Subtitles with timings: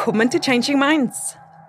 [0.00, 1.18] Velkommen til Changing Minds.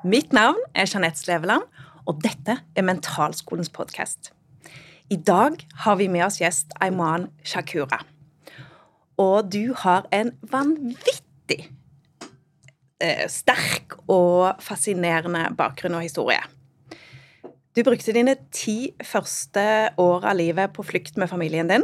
[0.08, 1.66] Mitt navn er Jeanette Sleveland,
[2.08, 4.30] og dette er Mentalskolens podkast.
[5.12, 7.98] I dag har vi med oss gjest Ayman Shakura.
[9.20, 11.58] Og du har en vanvittig
[13.04, 16.40] eh, sterk og fascinerende bakgrunn og historie.
[17.76, 19.66] Du brukte dine ti første
[20.00, 21.84] år av livet på flukt med familien din.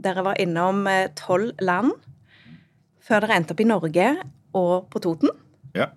[0.00, 1.92] Dere var innom eh, tolv land
[3.04, 4.08] før dere endte opp i Norge
[4.56, 5.36] og på Toten.
[5.78, 5.90] Ja.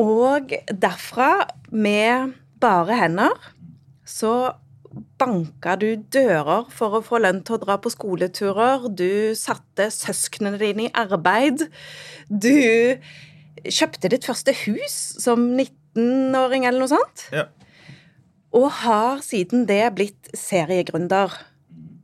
[0.00, 3.36] Og derfra, med bare hender,
[4.08, 4.52] så
[5.20, 8.88] banka du dører for å få lønn til å dra på skoleturer.
[8.88, 11.66] Du satte søsknene dine i arbeid.
[12.28, 12.96] Du
[13.60, 17.28] kjøpte ditt første hus som 19-åring eller noe sånt.
[17.34, 17.48] ja.
[18.50, 21.36] Og har siden det blitt seriegründer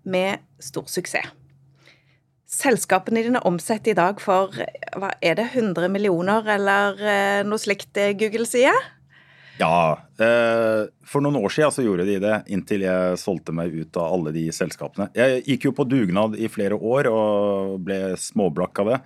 [0.07, 1.33] med stor suksess.
[2.47, 4.55] Selskapene dine omsetter i dag for
[4.95, 8.77] hva er det, 100 millioner eller eh, noe slikt eh, Google sier?
[9.59, 13.99] Ja, eh, for noen år siden så gjorde de det, inntil jeg solgte meg ut
[13.99, 15.09] av alle de selskapene.
[15.17, 19.01] Jeg gikk jo på dugnad i flere år og ble småblakk av det.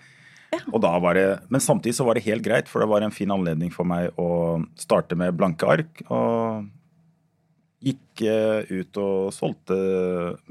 [0.74, 3.70] Var det, men samtidig så var det helt greit, for det var en fin anledning
[3.72, 6.02] for meg å starte med blanke ark.
[6.10, 6.66] Og
[7.80, 9.76] gikk eh, ut og solgte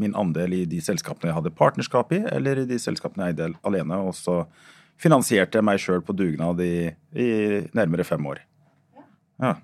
[0.02, 3.52] min andel i de selskapene jeg hadde partnerskap i, eller i de selskapene jeg eide
[3.68, 4.02] alene.
[4.10, 4.42] Og så
[5.00, 7.30] finansierte jeg meg sjøl på dugnad i, i
[7.78, 8.42] nærmere fem år.
[9.40, 9.56] Ja.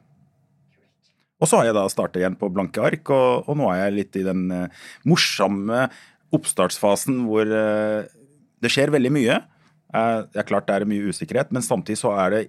[1.41, 3.97] Og så har jeg da starta igjen på blanke ark, og, og nå er jeg
[3.97, 5.87] litt i den eh, morsomme
[6.35, 8.05] oppstartsfasen hvor eh,
[8.63, 9.41] det skjer veldig mye.
[9.95, 12.43] Eh, det er klart det er mye usikkerhet, men samtidig så er det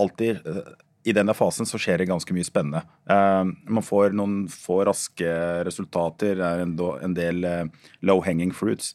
[0.00, 0.72] alltid eh,
[1.08, 2.82] I denne fasen så skjer det ganske mye spennende.
[3.08, 5.30] Eh, man får noen få raske
[5.64, 6.34] resultater.
[6.36, 7.64] Det er en, del eh,
[8.04, 8.94] low hanging fruits.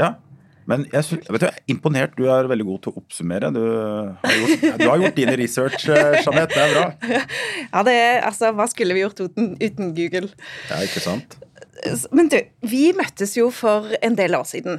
[0.00, 0.14] Ja.
[0.64, 2.14] Men jeg, sy- vet du, jeg er imponert.
[2.16, 3.50] Du er veldig god til å oppsummere.
[3.52, 6.54] Du har gjort, du har gjort dine research, eh, Jeanette.
[6.56, 7.20] Det er bra.
[7.74, 10.30] Ja, det er, altså, Hva skulle vi gjort uten, uten Google?
[10.70, 11.36] Ja, ikke sant?
[12.14, 12.38] Men du,
[12.70, 14.78] vi møttes jo for en del år siden.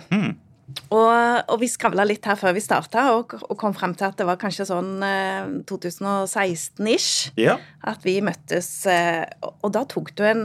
[0.89, 4.17] Og, og vi skravla litt her før vi starta, og, og kom frem til at
[4.17, 7.57] det var kanskje sånn eh, 2016-ish Ja.
[7.85, 8.69] at vi møttes.
[8.89, 10.43] Eh, og, da tok du en,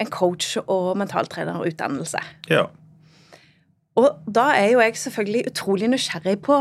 [0.00, 2.22] en coach- og mentaltrenerutdannelse.
[2.50, 2.66] ja.
[3.98, 6.54] Og da er jo jeg selvfølgelig utrolig nysgjerrig på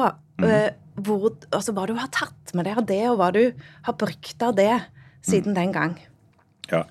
[0.44, 3.44] eh, hvor, altså, hva du har tatt med deg av det, og hva du
[3.86, 4.74] har brukt av det
[5.24, 5.94] siden den gang.
[6.74, 6.82] Ja.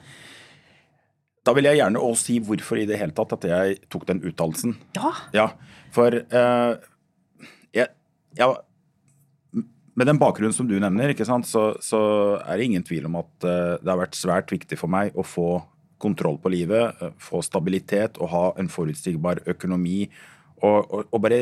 [1.45, 4.23] Da vil jeg gjerne også si hvorfor i det hele tatt at jeg tok den
[4.31, 4.77] utdannelsen.
[4.97, 5.11] Ja.
[5.37, 5.47] Ja,
[5.95, 6.75] for uh,
[7.75, 7.89] jeg,
[8.39, 9.65] jeg,
[9.99, 12.01] Med den bakgrunnen som du nevner, sant, så, så
[12.45, 15.25] er det ingen tvil om at eh, det har vært svært viktig for meg å
[15.27, 15.49] få
[15.99, 20.05] kontroll på livet, eh, få stabilitet og ha en forutsigbar økonomi.
[20.63, 21.41] Og, og, og bare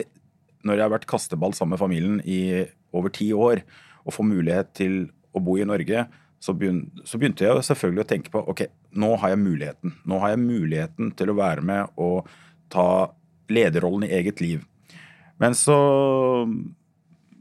[0.64, 2.64] når jeg har vært kasteball sammen med familien i
[2.96, 3.60] over ti år,
[4.06, 4.96] og får mulighet til
[5.36, 6.06] å bo i Norge,
[6.40, 9.94] så, begyn, så begynte jeg selvfølgelig å tenke på ok, nå har jeg muligheten.
[10.08, 12.28] Nå har jeg muligheten til å være med og
[12.72, 12.88] ta
[13.52, 14.64] lederrollen i eget liv.
[15.38, 16.46] Men så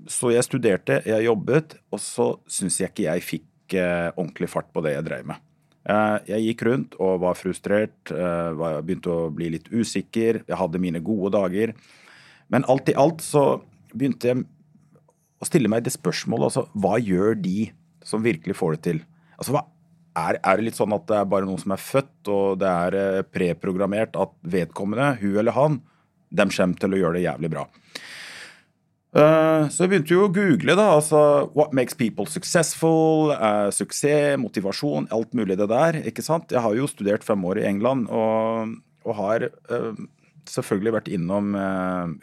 [0.05, 4.67] Så jeg studerte, jeg jobbet, og så syns jeg ikke jeg fikk eh, ordentlig fart
[4.69, 5.39] på det jeg drev med.
[5.89, 10.43] Eh, jeg gikk rundt og var frustrert, eh, begynte å bli litt usikker.
[10.45, 11.73] Jeg hadde mine gode dager.
[12.53, 13.63] Men alt i alt så
[13.95, 14.45] begynte jeg
[15.41, 17.71] å stille meg det spørsmålet, altså hva gjør de
[18.05, 19.01] som virkelig får det til?
[19.41, 22.61] Altså er, er det litt sånn at det er bare noen som er født, og
[22.61, 25.81] det er preprogrammert at vedkommende, hun eller han,
[26.35, 27.65] dem kommer til å gjøre det jævlig bra.
[29.15, 30.89] Eh, Så jeg begynte jo å google, da.
[30.97, 33.31] altså What makes people successful?
[33.31, 36.01] eh, suksess, motivasjon, alt mulig det der.
[36.03, 36.51] ikke sant?
[36.51, 38.75] Jeg har jo studert fem år i England og,
[39.05, 39.93] og har eh,
[40.45, 41.55] selvfølgelig vært innom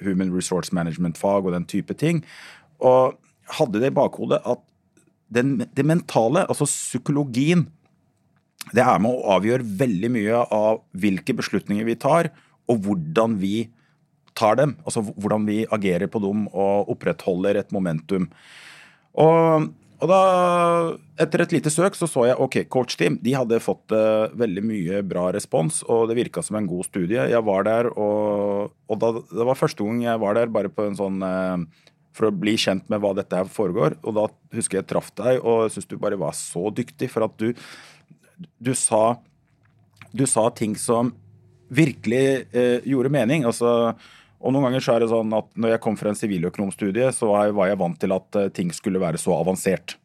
[0.05, 2.23] human resource management-fag og den type ting.
[2.79, 3.17] Og
[3.59, 4.61] hadde det i bakhodet at
[5.33, 7.67] den, det mentale, altså psykologien,
[8.71, 12.29] det er med å avgjøre veldig mye av hvilke beslutninger vi tar,
[12.71, 13.71] og hvordan vi
[14.39, 14.75] tar dem.
[14.87, 18.29] Altså hvordan vi agerer på dem og opprettholder et momentum.
[19.21, 19.69] Og,
[20.01, 20.21] og da,
[21.21, 24.65] etter et lite søk, så så jeg ok, Coach Team de hadde fått uh, veldig
[24.65, 27.29] mye bra respons, og det virka som en god studie.
[27.33, 30.89] Jeg var der, og, og da, det var første gang jeg var der bare på
[30.89, 33.97] en sånn uh, for å bli kjent med hva dette her foregår.
[34.05, 37.29] Og da husker jeg traff deg, og jeg syns du bare var så dyktig, for
[37.29, 37.53] at du,
[38.61, 39.05] du sa
[40.13, 41.15] du sa ting som
[41.73, 43.47] virkelig eh, gjorde mening.
[43.49, 43.95] Altså,
[44.43, 47.31] og noen ganger så er det sånn at når jeg kom fra en siviløkonomstudie, så
[47.31, 49.97] var jeg, vant til at eh, ting skulle være så avansert.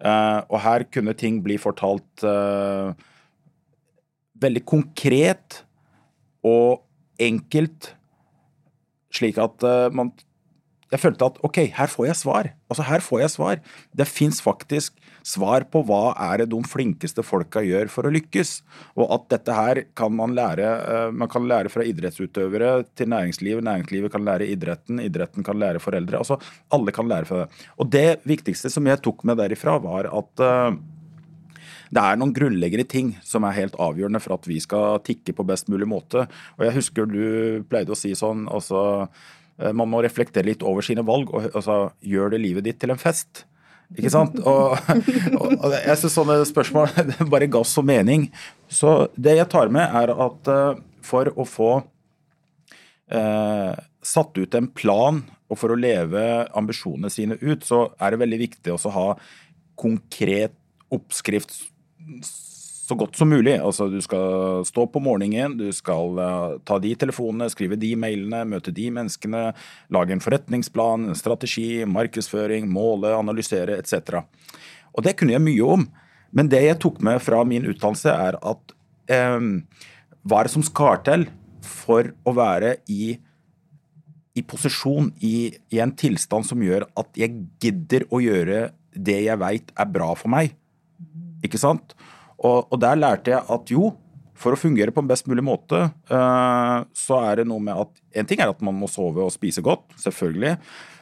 [0.00, 2.94] Eh, og her kunne ting bli fortalt eh,
[4.40, 5.60] veldig konkret
[6.44, 6.80] og
[7.22, 7.92] enkelt,
[9.14, 9.62] slik at
[9.94, 10.10] man
[10.92, 12.48] jeg følte at ok, her får jeg svar.
[12.70, 13.62] Altså her får jeg svar.
[13.96, 18.58] Det fins faktisk svar på hva er det de flinkeste folka gjør for å lykkes.
[19.00, 23.62] Og at dette her kan man lære eh, Man kan lære fra idrettsutøvere til næringsliv,
[23.64, 26.20] Næringslivet kan lære idretten, idretten kan lære foreldre.
[26.20, 26.38] Altså
[26.74, 27.62] alle kan lære fra det.
[27.80, 30.76] Og det viktigste som jeg tok med derifra, var at uh,
[31.94, 35.46] det er noen grunnleggende ting som er helt avgjørende for at vi skal tikke på
[35.46, 36.26] best mulig måte.
[36.58, 39.06] Og jeg husker du pleide å si sånn altså,
[39.76, 41.30] Man må reflektere litt over sine valg.
[41.30, 43.44] og altså, Gjør det livet ditt til en fest.
[43.94, 44.36] Ikke sant?
[44.42, 44.74] Og,
[45.38, 46.90] og, og jeg syns sånne spørsmål
[47.32, 48.28] bare ga så mening.
[48.68, 51.70] Så det jeg tar med, er at uh, for å få
[53.12, 53.72] eh,
[54.04, 55.20] satt ut en plan
[55.52, 56.22] og for å leve
[56.56, 59.08] ambisjonene sine ut, så er det veldig viktig å ha
[59.80, 60.56] konkret
[60.94, 61.52] oppskrift
[62.84, 63.54] så godt som mulig.
[63.56, 68.42] Altså, du skal stå på morgenen, du skal uh, ta de telefonene, skrive de mailene,
[68.48, 69.46] møte de menneskene,
[69.94, 74.20] lage en forretningsplan, en strategi, markedsføring, måle, analysere etc.
[74.92, 75.88] Og det kunne jeg mye om.
[76.34, 78.74] Men det jeg tok med fra min utdannelse, er at
[79.38, 79.52] um,
[80.24, 81.28] hva er det som skal til
[81.64, 83.14] for å være i,
[84.36, 89.40] i posisjon, i, i en tilstand som gjør at jeg gidder å gjøre det jeg
[89.40, 90.52] veit er bra for meg?
[91.44, 91.96] Ikke sant?
[92.44, 93.92] Og, og, der lærte jeg at jo,
[94.36, 98.00] for å fungere på en best mulig måte, uh, så er det noe med at
[98.14, 100.52] En ting er at man må sove og spise godt, selvfølgelig.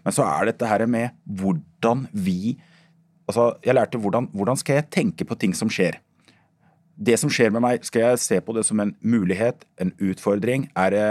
[0.05, 2.57] Men så er dette her med hvordan vi
[3.29, 5.95] Altså, jeg lærte hvordan, hvordan skal jeg tenke på ting som skjer.
[6.99, 10.67] Det som skjer med meg, skal jeg se på det som en mulighet, en utfordring?
[10.77, 11.05] Er det,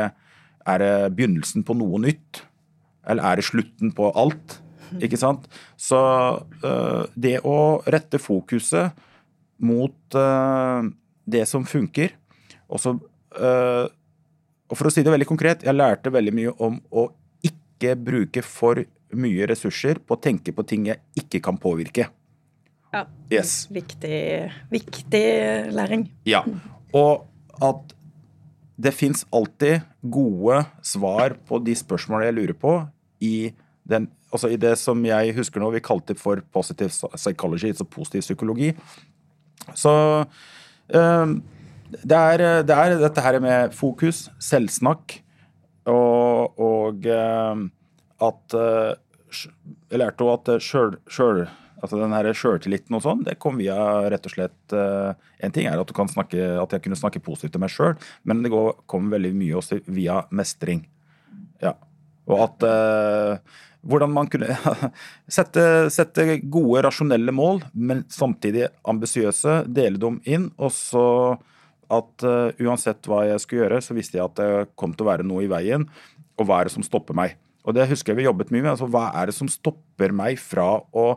[0.67, 2.43] er det begynnelsen på noe nytt?
[3.07, 4.59] Eller er det slutten på alt?
[4.99, 5.47] Ikke sant?
[5.79, 6.01] Så
[6.43, 8.91] uh, det å rette fokuset
[9.61, 10.83] mot uh,
[11.25, 12.15] det som funker.
[12.71, 12.95] Og, så,
[13.37, 13.85] uh,
[14.71, 17.07] og for å si det veldig konkret, jeg lærte veldig mye om å
[17.45, 22.07] ikke bruke for mye ressurser på å tenke på ting jeg ikke kan påvirke.
[22.91, 23.05] Ja.
[23.31, 23.65] Yes.
[23.71, 25.25] Viktig, viktig
[25.71, 26.09] læring.
[26.27, 26.43] Ja.
[26.95, 27.27] Og
[27.63, 27.93] at
[28.81, 32.73] det fins alltid gode svar på de spørsmålene jeg lurer på,
[33.21, 33.51] i,
[33.87, 38.25] den, altså i det som jeg husker nå vi kalte for positive psychology, altså positiv
[38.25, 38.71] psykologi.
[39.77, 39.93] Så
[40.23, 41.33] uh,
[41.91, 45.19] det, er, det, er, dette her med fokus, selvsnakk
[45.89, 47.63] og, og uh,
[48.21, 48.93] at uh,
[49.31, 51.45] Jeg lærte jo at sjøl,
[51.81, 53.77] altså den her sjøltilliten og sånn, det kom via
[54.11, 57.71] rett og slett En ting er at, snakke, at jeg kunne snakke positivt til meg
[57.71, 57.95] sjøl,
[58.27, 60.83] men det går, kom veldig mye også via mestring.
[61.63, 61.77] Ja.
[62.27, 62.67] Og at
[63.87, 64.55] hvordan man kunne
[65.37, 65.63] sette,
[65.93, 70.49] sette, gode, rasjonelle mål, men samtidig ambisiøse, dele dem inn.
[70.61, 71.05] Og så
[71.91, 75.11] at uh, uansett hva jeg skulle gjøre, så visste jeg at det kom til å
[75.11, 75.87] være noe i veien.
[76.39, 77.35] Og hva er det som stopper meg?
[77.67, 78.71] Og det husker jeg vi jobbet mye med.
[78.73, 81.07] altså Hva er det som stopper meg fra å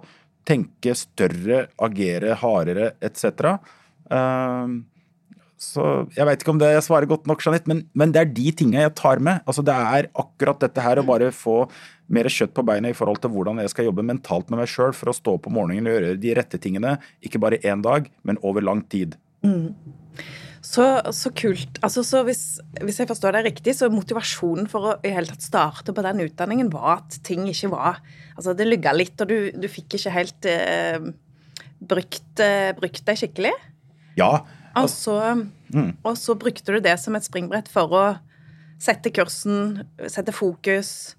[0.45, 3.55] tenke større, agere hardere etc.?
[4.11, 4.83] Uh,
[5.65, 8.33] så jeg veit ikke om det jeg svarer godt nok, Jeanette, men, men, det er
[8.37, 9.41] de tinga jeg tar med.
[9.49, 11.63] Altså Det er akkurat dette her å bare få
[12.13, 14.93] mer kjøtt på beina i forhold til hvordan jeg skal jobbe mentalt med meg sjøl
[14.97, 18.41] for å stå på morgenen og gjøre de rette tingene, ikke bare én dag, men
[18.45, 19.17] over lang tid.
[19.45, 19.73] Mm.
[20.65, 21.79] Så, så, kult.
[21.85, 25.45] Altså, så hvis, hvis, jeg forstår deg riktig, så motivasjonen for å i hele tatt
[25.45, 28.01] starte på den utdanningen var at ting ikke var
[28.35, 30.97] Altså, det lugga litt, og du, du fikk ikke helt eh,
[31.87, 33.53] brukt, eh, brukt deg skikkelig?
[34.19, 34.41] Ja,
[34.75, 35.15] og så,
[35.71, 35.91] mm.
[36.03, 38.05] og så brukte du det som et springbrett for å
[38.83, 41.15] sette kursen, sette fokus,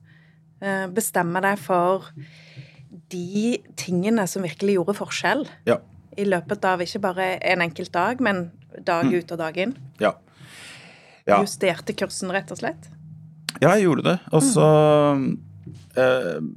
[0.96, 2.10] bestemme deg for
[3.12, 5.46] de tingene som virkelig gjorde forskjell.
[5.68, 5.80] Ja.
[6.18, 8.48] I løpet av ikke bare en enkelt dag, men
[8.88, 9.16] dag mm.
[9.20, 9.76] ut og dag inn.
[10.02, 10.14] Ja.
[11.28, 11.42] ja.
[11.42, 12.90] Justerte kursen, rett og slett?
[13.62, 14.18] Ja, jeg gjorde det.
[14.36, 14.70] Og så
[15.20, 15.34] mm.
[16.02, 16.54] eh,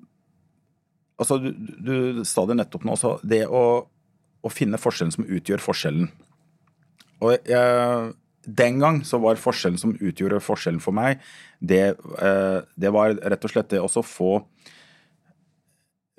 [1.18, 1.50] Altså, du,
[1.82, 3.62] du, sa det nettopp nå, så det å,
[4.38, 6.12] å finne forskjellen som utgjør forskjellen.
[7.26, 8.12] Og jeg,
[8.48, 11.20] den gang så var forskjellen som utgjorde forskjellen for meg,
[11.60, 14.32] det, eh, det var rett og slett det å få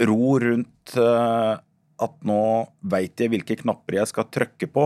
[0.05, 1.53] ro rundt eh,
[1.99, 2.41] at nå
[2.91, 4.85] veit jeg hvilke knapper jeg skal trykke på,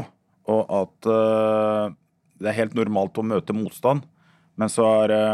[0.53, 1.97] og at eh,
[2.39, 4.07] det er helt normalt å møte motstand,
[4.55, 5.25] men så er det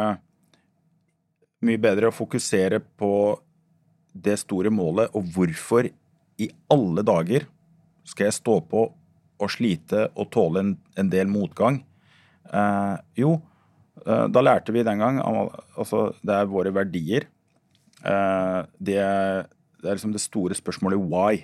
[1.70, 3.13] mye bedre å fokusere på
[4.13, 5.92] det store målet, og hvorfor
[6.39, 7.46] i alle dager
[8.08, 8.88] skal jeg stå på
[9.39, 11.84] og slite og tåle en, en del motgang?
[12.50, 13.36] Eh, jo,
[14.06, 17.27] eh, da lærte vi den gang altså det er våre verdier.
[18.00, 21.44] Eh, det, det, er liksom det store spørsmålet why.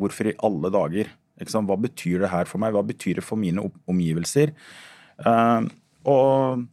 [0.00, 1.10] Hvorfor i alle dager?
[1.40, 2.74] Hva betyr det her for meg?
[2.76, 4.52] Hva betyr det for mine omgivelser?
[5.20, 5.60] Eh,
[6.08, 6.64] og,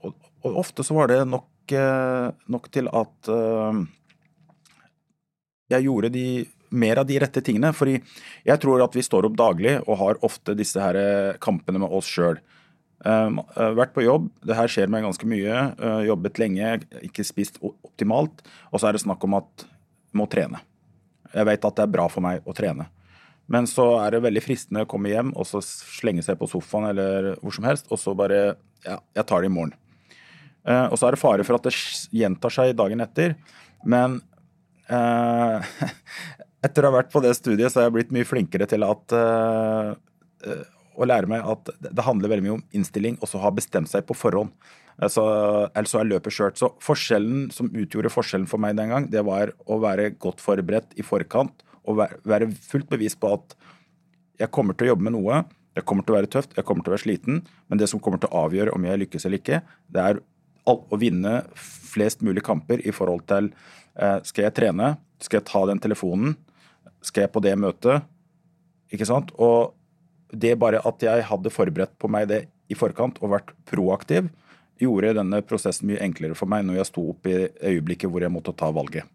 [0.00, 3.82] og, og, ofte så var det nok, eh, nok til at eh,
[5.74, 6.26] jeg gjorde de,
[6.70, 7.72] mer av de rette tingene.
[7.74, 7.98] Fordi
[8.46, 12.10] jeg tror at vi står opp daglig og har ofte disse her kampene med oss
[12.10, 12.42] sjøl.
[13.00, 13.38] Um,
[13.78, 15.60] vært på jobb, det her skjer meg ganske mye.
[15.80, 16.72] Uh, jobbet lenge,
[17.06, 18.42] ikke spist optimalt.
[18.70, 20.60] Og så er det snakk om at jeg må trene.
[21.30, 22.88] Jeg vet at det er bra for meg å trene.
[23.50, 26.90] Men så er det veldig fristende å komme hjem og så slenge seg på sofaen
[26.92, 29.74] eller hvor som helst, og så bare Ja, jeg tar det i morgen.
[30.64, 31.74] Uh, og så er det fare for at det
[32.16, 33.34] gjentar seg dagen etter.
[33.84, 34.18] Men
[34.88, 35.60] uh,
[36.64, 39.16] etter å ha vært på det studiet, så har jeg blitt mye flinkere til at
[41.00, 44.04] å lære meg at det handler veldig mye om innstilling, og så ha bestemt seg
[44.08, 44.52] på forhånd.
[45.00, 45.22] Altså,
[45.72, 46.60] ellers så er løpet skjørt.
[46.60, 50.92] Så forskjellen som utgjorde forskjellen for meg den gang, det var å være godt forberedt
[51.00, 53.56] i forkant og være fullt bevisst på at
[54.40, 55.40] jeg kommer til å jobbe med noe.
[55.76, 57.40] Jeg kommer til å være tøft, jeg kommer til å være sliten,
[57.70, 60.20] men det som kommer til å avgjøre om jeg lykkes eller ikke, det er
[60.68, 63.48] å vinne flest mulig kamper i forhold til
[63.96, 64.92] eh, skal jeg trene,
[65.22, 66.36] skal jeg ta den telefonen,
[67.02, 68.04] skal jeg på det møtet?
[68.92, 69.32] Ikke sant?
[69.40, 69.72] Og
[70.32, 74.30] det bare at jeg hadde forberedt på meg det i forkant og vært proaktiv,
[74.80, 78.32] gjorde denne prosessen mye enklere for meg når jeg sto opp i øyeblikket hvor jeg
[78.32, 79.08] måtte ta valget.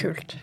[0.00, 0.38] Kult.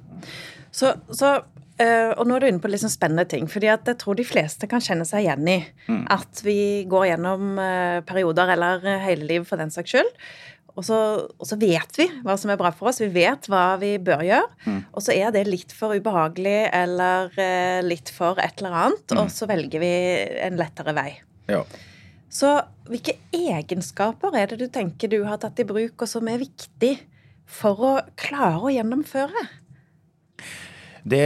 [0.74, 1.42] Så, så
[1.74, 3.48] Uh, og nå er du inne på sånn spennende ting.
[3.50, 5.56] fordi at jeg tror de fleste kan kjenne seg igjen i
[5.89, 6.03] mm.
[6.13, 10.12] at vi går gjennom uh, perioder, eller hele livet for den saks skyld,
[10.74, 10.98] og så,
[11.38, 13.01] og så, vet vi hva som er bra for oss.
[13.03, 14.50] Vi vet hva vi bør gjøre.
[14.65, 14.80] Mm.
[14.89, 19.22] Og så er det litt for ubehagelig eller eh, litt for et eller annet, mm.
[19.22, 19.94] og så velger vi
[20.48, 21.12] en lettere vei.
[21.51, 21.62] Ja.
[22.34, 22.56] Så
[22.89, 26.96] hvilke egenskaper er det du tenker du har tatt i bruk, og som er viktig
[27.46, 29.48] for å klare å gjennomføre?
[31.03, 31.25] Det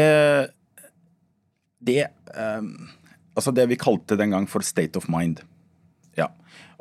[1.87, 2.01] Det
[2.33, 2.89] um,
[3.37, 5.43] Altså det vi kalte den gang for state of mind.
[6.17, 6.31] Ja.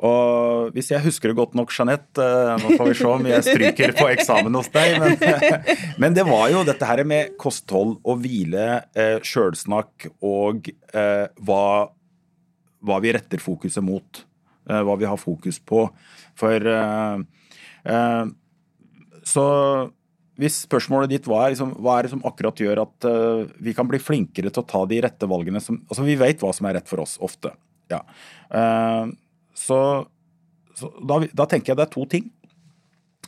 [0.05, 3.45] Og hvis jeg husker det godt nok, Jeanette, eh, nå får vi se om jeg
[3.47, 5.15] stryker på eksamen hos deg, men,
[6.03, 11.65] men, det var jo dette her med kosthold og hvile, eh, sjølsnakk og eh, hva,
[12.85, 14.25] hva, vi retter fokuset mot.
[14.67, 15.85] Hva vi har fokus på.
[16.35, 16.65] For
[19.23, 19.43] Så
[20.37, 23.87] hvis spørsmålet ditt var liksom, hva er det som akkurat gjør at uh, vi kan
[23.89, 26.77] bli flinkere til å ta de rette valgene som Altså, vi vet hva som er
[26.77, 27.55] rett for oss, ofte.
[27.89, 28.03] Ja.
[28.51, 29.09] Uh,
[29.57, 29.79] så,
[30.77, 32.29] så da, da, tenker jeg det er to ting.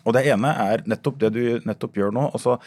[0.06, 2.30] Og det ene er nettopp det du nettopp gjør nå.
[2.32, 2.60] altså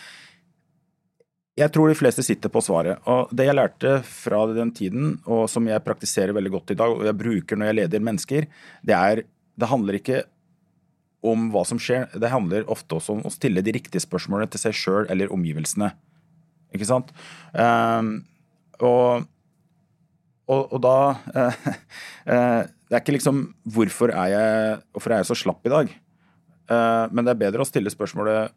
[1.59, 3.01] jeg tror de fleste sitter på svaret.
[3.13, 6.95] Og det jeg lærte fra den tiden, og som jeg praktiserer veldig godt i dag,
[6.95, 8.47] og jeg bruker når jeg leder mennesker,
[8.83, 10.23] det er Det handler ikke
[11.23, 12.09] om hva som skjer.
[12.17, 15.91] Det handler ofte også om å stille de riktige spørsmålene til seg sjøl eller omgivelsene.
[16.73, 17.13] Ikke sant?
[17.53, 18.25] Um,
[18.81, 19.29] og,
[20.49, 20.97] og, og, da
[21.37, 21.69] uh,
[22.33, 23.39] uh, Det er ikke liksom
[23.73, 25.93] hvorfor er jeg, hvorfor er jeg så slapp i dag?
[26.69, 28.53] Uh, men det er bedre å stille spørsmålet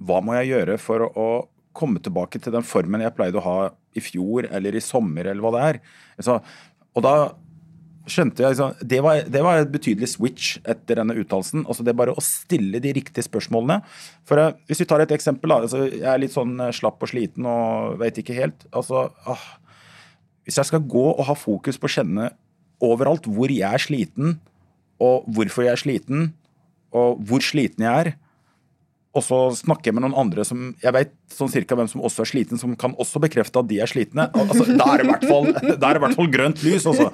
[0.00, 1.26] hva må jeg gjøre for å, å
[1.76, 3.58] komme tilbake til den formen jeg pleide å ha
[3.92, 5.78] i fjor eller i sommer, eller hva det er.
[6.16, 6.38] Altså,
[6.96, 7.12] og da
[8.08, 11.66] skjønte jeg liksom, det, var, det var et betydelig switch etter denne uttalelsen.
[11.68, 13.82] Altså det er bare å stille de riktige spørsmålene.
[14.24, 15.52] For uh, Hvis vi tar et eksempel.
[15.52, 18.64] Da, altså jeg er litt sånn slapp og sliten og vet ikke helt.
[18.72, 19.46] altså, ah,
[20.48, 22.32] Hvis jeg skal gå og ha fokus på å kjenne
[22.84, 24.36] overalt hvor jeg er sliten,
[25.02, 26.30] og hvorfor jeg er sliten,
[26.96, 28.14] og hvor sliten jeg er.
[29.16, 32.24] Og så snakker jeg med noen andre som jeg vet sånn cirka hvem som også
[32.26, 34.26] er sliten, som kan også bekrefte at de er slitne.
[34.36, 36.84] Altså, da er det i hvert fall, grønt lys.
[36.90, 37.08] Også.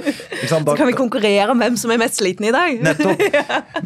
[0.51, 2.75] Så kan vi konkurrere om hvem som er mest sliten i dag.
[2.89, 3.23] Nettopp.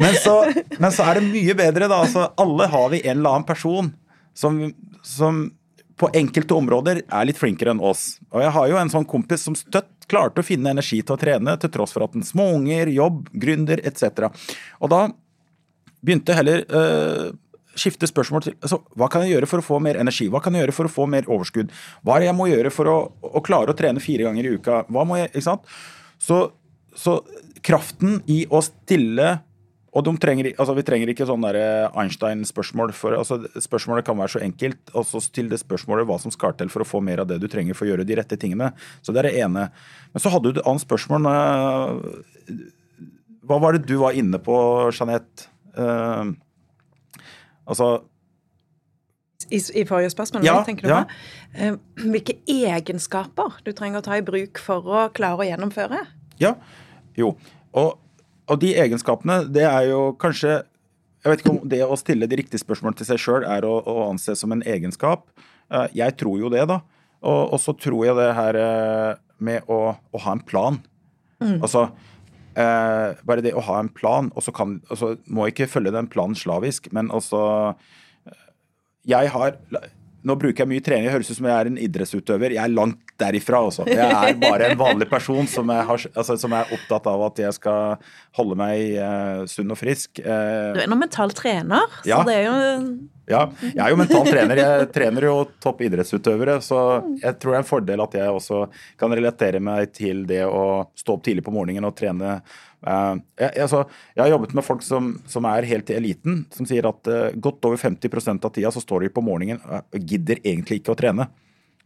[0.01, 0.35] Men så,
[0.79, 2.01] men så er det mye bedre, da.
[2.07, 3.93] Altså, alle har vi en eller annen person
[4.37, 4.63] som,
[5.05, 5.45] som
[5.97, 8.15] på enkelte områder er litt flinkere enn oss.
[8.33, 11.19] Og jeg har jo en sånn kompis som støtt klarte å finne energi til å
[11.19, 14.29] trene, til tross for at den småunger, jobb, gründer etc.
[14.81, 15.01] Og da
[16.03, 17.31] begynte heller øh,
[17.77, 20.55] skifte spørsmål til altså, hva kan jeg gjøre for å få mer energi, hva kan
[20.55, 21.73] jeg gjøre for å få mer overskudd,
[22.05, 24.55] hva er det jeg må gjøre for å, å klare å trene fire ganger i
[24.57, 25.75] uka, hva må jeg, ikke sant?
[26.21, 26.39] Så,
[26.97, 27.19] så
[27.65, 29.37] kraften i å stille
[29.97, 32.93] og trenger, altså Vi trenger ikke sånn Einstein-spørsmål.
[32.93, 34.77] for altså Spørsmålet kan være så enkelt.
[34.93, 37.47] altså Still det spørsmålet hva som skal til for å få mer av det du
[37.47, 38.71] trenger for å gjøre de rette tingene.
[39.01, 39.69] Så det er det ene.
[40.13, 41.29] Men så hadde du et annet spørsmål.
[43.47, 45.49] Hva var det du var inne på, Jeanette?
[45.77, 46.33] Uh,
[47.65, 48.03] altså
[49.53, 51.03] i, i, forrige spørsmål, ja, tenker du ja.
[51.05, 51.13] på?
[51.61, 56.01] Uh, hvilke egenskaper du trenger å ta i bruk for å klare å gjennomføre?
[56.41, 56.55] Ja,
[57.17, 57.35] jo.
[57.77, 57.95] Og
[58.47, 60.61] og de egenskapene, det er jo kanskje
[61.23, 63.73] Jeg vet ikke om det å stille de riktige spørsmålene til seg sjøl er å,
[63.81, 65.25] å, anse som en egenskap.
[65.73, 66.77] Eh, jeg tror jo det, da.
[67.19, 70.77] Og, og så tror jeg det her eh, med å, å ha en plan.
[71.41, 71.57] Mm.
[71.57, 71.87] Altså
[72.53, 76.07] eh, bare det å ha en plan, og så kan altså, Må ikke følge den
[76.13, 77.41] planen slavisk, men altså
[79.09, 79.59] Jeg har
[80.27, 81.07] nå bruker jeg mye trening.
[81.07, 82.55] Det høres ut som jeg er en idrettsutøver.
[82.57, 83.85] Jeg er langt derifra, altså.
[83.89, 87.57] Jeg er bare en vanlig person som er, altså, som er opptatt av at jeg
[87.57, 87.97] skal
[88.37, 90.21] holde meg uh, sunn og frisk.
[90.21, 92.19] Uh, du er nå mental trener, så ja.
[92.27, 92.57] det er jo
[93.27, 94.61] Ja, jeg er jo mental trener.
[94.61, 96.83] Jeg trener jo topp idrettsutøvere, så
[97.23, 98.61] jeg tror det er en fordel at jeg også
[98.99, 100.63] kan relatere meg til det å
[100.97, 102.37] stå opp tidlig på morgenen og trene
[102.85, 103.79] Uh, jeg, altså,
[104.13, 107.33] jeg, har jobbet med folk som, som, er helt i eliten, som sier at uh,
[107.33, 110.99] godt over 50% av tida så står de på morgenen og gidder egentlig ikke å
[110.99, 111.25] trene.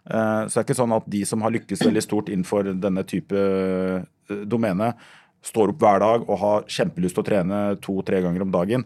[0.04, 3.06] Uh, så det er ikke sånn at de som har lykkes veldig stort innenfor denne
[3.08, 3.46] type
[4.52, 4.92] domene,
[5.42, 8.84] står opp hver dag og har kjempelyst til å trene to-tre ganger om dagen.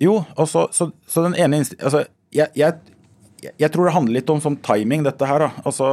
[0.00, 2.78] jo, og så, så, så den ene altså, jeg, jeg,
[3.44, 5.44] jeg, tror det handler litt om sånn timing, dette her.
[5.44, 5.50] da.
[5.68, 5.90] Altså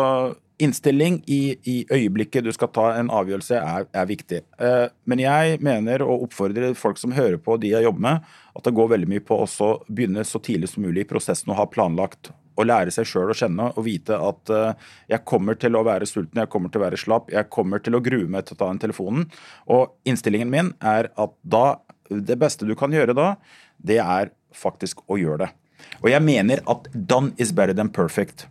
[0.57, 4.39] Innstilling i, i, øyeblikket du skal ta en avgjørelse, er, er viktig.
[4.61, 8.63] Eh, men jeg mener og oppfordrer folk som hører på de jeg jobber med, at
[8.63, 11.67] det går veldig mye på å begynne så tidlig som mulig i prosessen å ha
[11.67, 12.31] planlagt.
[12.55, 16.07] Og lære seg sjøl å kjenne og vite at eh, jeg kommer til å være
[16.07, 18.63] sulten, jeg kommer til å være slapp, jeg kommer til å grue meg til å
[18.63, 19.27] ta den telefonen.
[19.67, 21.67] Og innstillingen min er at da,
[22.07, 23.33] det beste du kan gjøre da,
[23.75, 25.53] det er faktisk å gjøre det.
[25.99, 28.47] Og jeg mener at done is better than perfect.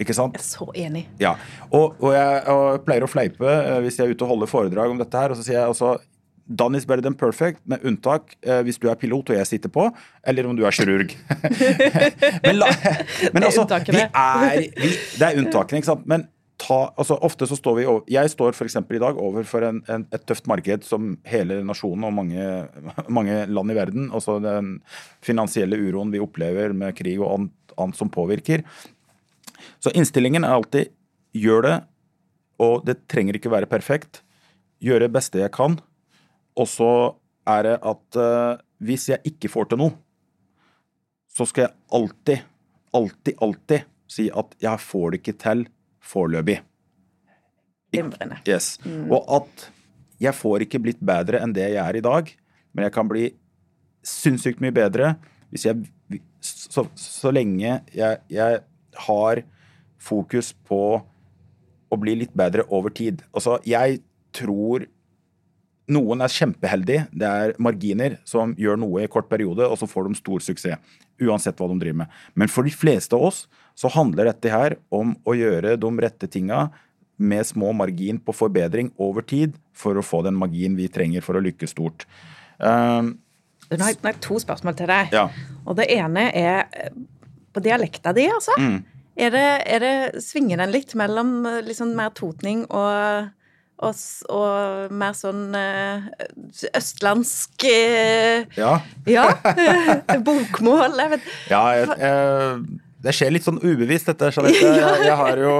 [0.00, 0.36] Ikke sant?
[0.38, 1.04] Jeg er så enig.
[1.20, 1.34] Ja,
[1.68, 4.50] Og, og, jeg, og jeg, pleier å fleipe eh, hvis jeg er ute og holder
[4.50, 5.34] foredrag om dette her.
[5.34, 5.98] og så sier jeg også
[6.50, 9.70] Done is better than perfect, med unntak eh, hvis du er pilot og jeg sitter
[9.70, 9.84] på,
[10.26, 11.12] eller om du er kirurg.
[12.46, 12.66] men, la,
[13.36, 14.90] men altså, vi er, vi,
[15.20, 16.08] det er unntakene, ikke sant.
[16.10, 16.26] Men
[16.60, 18.80] ta, altså, ofte så står vi over, Jeg står f.eks.
[18.82, 22.48] i dag overfor en, en, et tøft marked som hele nasjonen og mange,
[23.20, 24.78] mange land i verden, altså den
[25.22, 28.66] finansielle uroen vi opplever med krig og annet, annet som påvirker.
[29.82, 30.92] Så innstillingen er alltid
[31.36, 31.76] gjør det,
[32.60, 34.22] og det trenger ikke være perfekt.
[34.82, 35.78] Gjøre det beste jeg kan.
[36.58, 36.92] Og så
[37.48, 39.94] er det at uh, hvis jeg ikke får til noe,
[41.30, 42.46] så skal jeg alltid,
[42.96, 45.66] alltid, alltid si at jeg får det ikke til
[46.02, 46.58] foreløpig.
[48.46, 48.74] Yes.
[48.84, 49.10] Mm.
[49.14, 49.68] Og at
[50.20, 52.32] jeg får ikke blitt bedre enn det jeg er i dag,
[52.74, 53.30] men jeg kan bli
[54.06, 55.14] sinnssykt mye bedre
[55.50, 58.60] hvis jeg så, så lenge jeg, jeg
[59.06, 59.42] har
[60.00, 60.82] fokus på
[61.90, 63.24] å bli litt bedre over tid.
[63.34, 64.00] Altså, jeg
[64.36, 64.86] tror
[65.90, 67.06] noen er kjempeheldige.
[67.10, 70.92] Det er marginer som gjør noe i kort periode, og så får de stor suksess.
[71.20, 72.20] Uansett hva de driver med.
[72.38, 73.42] Men for de fleste av oss
[73.78, 76.68] så handler dette her om å gjøre de rette tinga
[77.20, 81.36] med små margin på forbedring over tid for å få den magien vi trenger for
[81.36, 82.06] å lykkes stort.
[82.56, 83.18] Um,
[83.68, 85.12] nå har jeg to spørsmål til deg.
[85.14, 85.26] Ja.
[85.68, 86.64] Og det ene er
[87.54, 88.56] på dialekta di, altså.
[88.58, 88.80] Mm.
[89.20, 93.30] Er det, er det, Svinger den litt mellom liksom mer totning og,
[93.82, 96.06] og, og mer sånn uh,
[96.78, 98.78] østlandsk uh, Ja.
[99.10, 99.26] ja
[100.28, 100.96] bokmål?
[101.02, 101.34] Jeg vet.
[101.50, 102.62] Ja, jeg, jeg,
[103.00, 104.28] det skjer litt sånn ubevisst, dette.
[104.28, 104.72] Jeanette.
[104.80, 105.54] Jeg, jeg har jo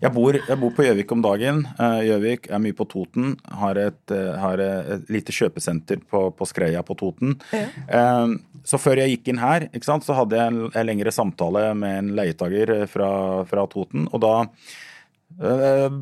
[0.00, 1.62] jeg bor, jeg bor, på Gjøvik om dagen.
[1.80, 3.34] Eh, Gjøvik er mye på Toten.
[3.60, 7.36] Har et, har et lite kjøpesenter på, på Skreia på Toten.
[7.52, 8.26] Ja.
[8.66, 12.00] Så før jeg gikk inn her, sant, så hadde jeg en, en, lengre samtale med
[12.00, 13.10] en leietager fra,
[13.46, 14.08] fra Toten.
[14.10, 14.34] og da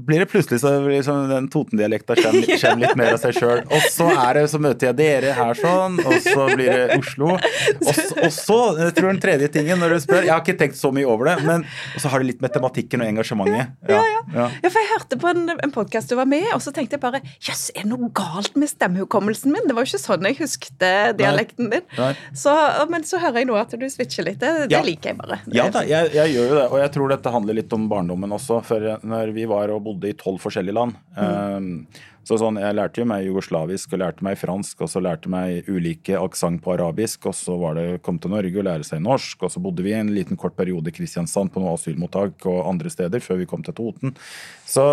[0.07, 3.63] blir det plutselig så liksom, den Toten-dialekta kommer, kommer, litt mer av seg sjøl.
[3.67, 7.33] Og så er det, så møter jeg dere her sånn, og så blir det Oslo.
[7.35, 10.79] Og, så så, jeg tror den tredje tingen når du spør Jeg har ikke tenkt
[10.79, 11.65] så mye over det, men
[11.99, 13.75] så har det litt med tematikken og engasjementet.
[13.91, 14.21] Ja, ja.
[14.37, 14.47] ja.
[14.63, 17.03] ja for jeg hørte på en, en podkast du var med og så tenkte jeg
[17.03, 19.67] bare Jøss, er det noe galt med stemmehukommelsen min?
[19.67, 20.87] Det var jo ikke sånn jeg husket
[21.19, 21.85] dialekten din.
[21.99, 22.13] Nei.
[22.37, 22.53] Så,
[22.93, 24.41] men så hører jeg nå at du switcher litt.
[24.43, 25.41] Det, det liker jeg bare.
[25.55, 26.67] ja da, jeg, jeg, gjør jo det.
[26.69, 28.61] Og jeg tror dette handler litt om barndommen også.
[28.67, 30.99] for når vi var og bodde i tolv forskjellige land.
[31.17, 31.87] Mm.
[32.25, 35.69] Så sånn, Jeg lærte jo meg jugoslavisk og lærte meg fransk, og så lærte meg
[35.69, 37.29] ulike aksent på arabisk.
[37.29, 39.93] Og så var det kom til Norge og lære seg norsk, og så bodde vi
[39.97, 43.65] en liten kort periode i Kristiansand på noe asylmottak og andre steder før vi kom
[43.67, 44.17] til Toten.
[44.65, 44.85] Så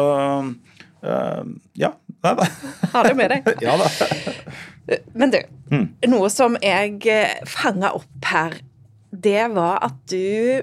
[1.07, 1.45] uh,
[1.79, 1.93] ja.
[2.21, 2.49] Nei da.
[2.93, 3.47] Har det med deg.
[3.63, 3.87] ja da.
[5.15, 5.39] Men du,
[5.71, 5.87] mm.
[6.11, 8.59] noe som jeg eh, fanga opp her,
[9.11, 10.61] det var at du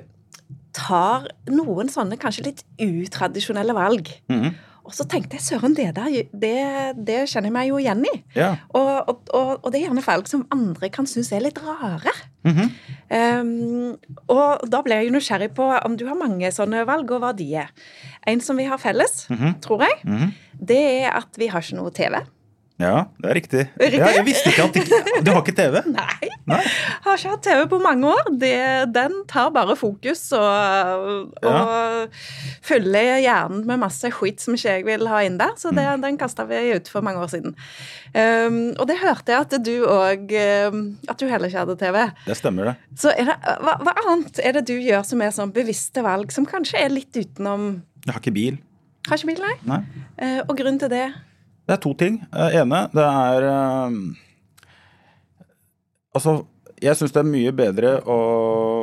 [0.79, 4.11] tar noen sånne kanskje litt utradisjonelle valg.
[4.31, 4.57] Mm -hmm.
[4.88, 6.55] Og så tenkte jeg søren, det der, det,
[7.05, 8.12] det, kjenner jeg meg jo igjen i.
[8.38, 8.55] Ja.
[8.73, 12.14] Og, og, og, og, det er gjerne valg som andre kan synes er litt rare.
[12.45, 12.71] Mm -hmm.
[13.41, 13.97] um,
[14.29, 17.55] og da ble jeg nysgjerrig på om du har mange sånne valg, og hva de
[17.55, 17.69] er.
[18.27, 19.61] En som vi har felles, mm -hmm.
[19.61, 20.33] tror jeg, mhm.
[20.69, 22.25] det er at vi har ikke noe TV.
[22.79, 23.62] Ja, det er riktig.
[23.81, 23.99] Riktig?
[23.99, 25.81] Ja, jeg visste ikke at ikke, Du har ikke TV?
[25.91, 26.29] Nei.
[26.47, 26.61] Nei.
[27.03, 28.29] Har ikke hatt TV på mange år.
[28.38, 28.53] Det,
[28.95, 32.14] den tar bare fokus og, og
[32.64, 35.57] fyller hjernen med masse skitt som ikke jeg vil ha inn der.
[35.59, 36.03] Så det, Mm.
[36.07, 37.55] den kasta vi ut for mange år siden.
[38.14, 40.31] Um, og det hørte jeg at du òg
[40.71, 41.99] um, At du heller ikke hadde TV.
[42.27, 42.77] Det stemmer, det.
[42.99, 43.27] Så det,
[43.64, 46.95] hva, hva annet er det du gjør som er sånn bevisste valg, som kanskje er
[46.95, 48.59] litt utenom Jeg har ikke bil.
[49.09, 49.57] Har ikke bil, nei?
[49.67, 49.83] Nei.
[50.23, 51.07] Uh, og grunnen til det
[51.69, 52.23] Det er to ting.
[52.33, 53.97] Det ene, det er eh,
[56.17, 56.33] Altså,
[56.81, 58.21] jeg syns det er mye bedre å,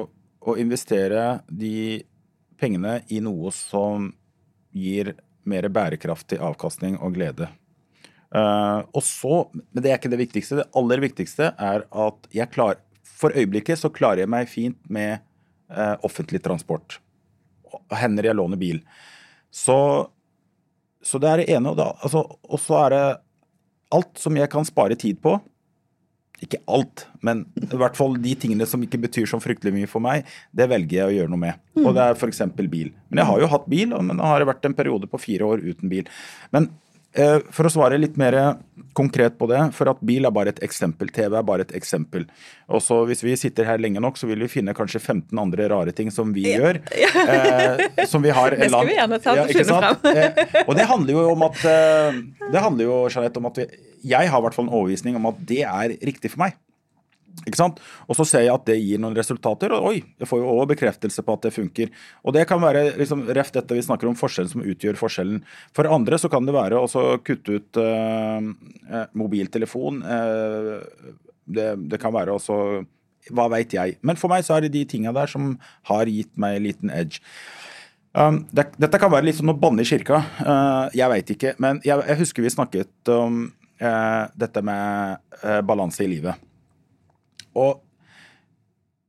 [0.05, 2.03] å investere de
[2.61, 4.11] pengene i noe som
[4.75, 5.15] gir
[5.49, 7.49] mer bærekraftig avkastning og glede.
[8.35, 10.59] Eh, og så, Men det er ikke det viktigste.
[10.61, 12.81] Det aller viktigste er at jeg klarer
[13.15, 15.21] For øyeblikket så klarer jeg meg fint med
[15.71, 16.99] eh, offentlig transport.
[17.95, 18.81] Hender jeg låner bil.
[19.49, 19.77] Så,
[21.05, 21.71] så det er det ene.
[21.71, 23.03] Og da- altså, og så er det
[23.95, 25.37] alt som jeg kan spare tid på.
[26.43, 30.03] Ikke alt, men i hvert fall de tingene som ikke betyr så fryktelig mye for
[30.03, 31.61] meg, det velger jeg å gjøre noe med.
[31.79, 32.41] Og det er f.eks.
[32.67, 32.89] bil.
[33.09, 35.47] Men jeg har jo hatt bil, og- men det har vært en periode på fire
[35.47, 36.03] år uten bil.
[36.51, 36.67] Men
[37.15, 38.35] for å svare litt mer
[38.95, 42.25] konkret på det, for at bil er bare et eksempel, TV er bare et eksempel.
[42.71, 45.67] Og så hvis vi sitter her lenge nok, så vil vi finne kanskje 15 andre
[45.71, 46.79] rare ting som vi gjør.
[46.95, 50.07] Eh, som vi har Det skal vi gjerne ta og ikke finne sant?
[50.11, 52.21] Eh, og det handler jo om at eh,
[52.53, 53.67] Det handler jo, Jeanette, om at vi,
[54.15, 56.55] jeg har i hvert fall en overbevisning om at det er riktig for meg.
[57.43, 57.81] Ikke sant?
[58.07, 60.69] Og så ser jeg at det gir noen resultater, og oi, jeg får jo også
[60.71, 61.91] bekreftelse på at det funker.
[62.23, 65.43] Og det kan være liksom, ref dette vi snakker om, forskjellen som utgjør forskjellen.
[65.75, 68.49] For andre så kan det være å kutte ut eh,
[68.89, 70.01] eh, mobiltelefon.
[70.15, 71.13] eh,
[71.45, 72.55] det, det kan være også
[73.35, 73.97] Hva veit jeg.
[74.05, 75.55] Men for meg så er det de tinga der som
[75.89, 77.21] har gitt meg en liten edge.
[78.15, 80.21] Um, det, dette kan være litt som å banne i kirka.
[80.39, 81.55] Uh, jeg veit ikke.
[81.59, 83.47] Men jeg, jeg husker vi snakket om
[83.81, 86.37] uh, dette med uh, balanse i livet.
[87.55, 87.81] Og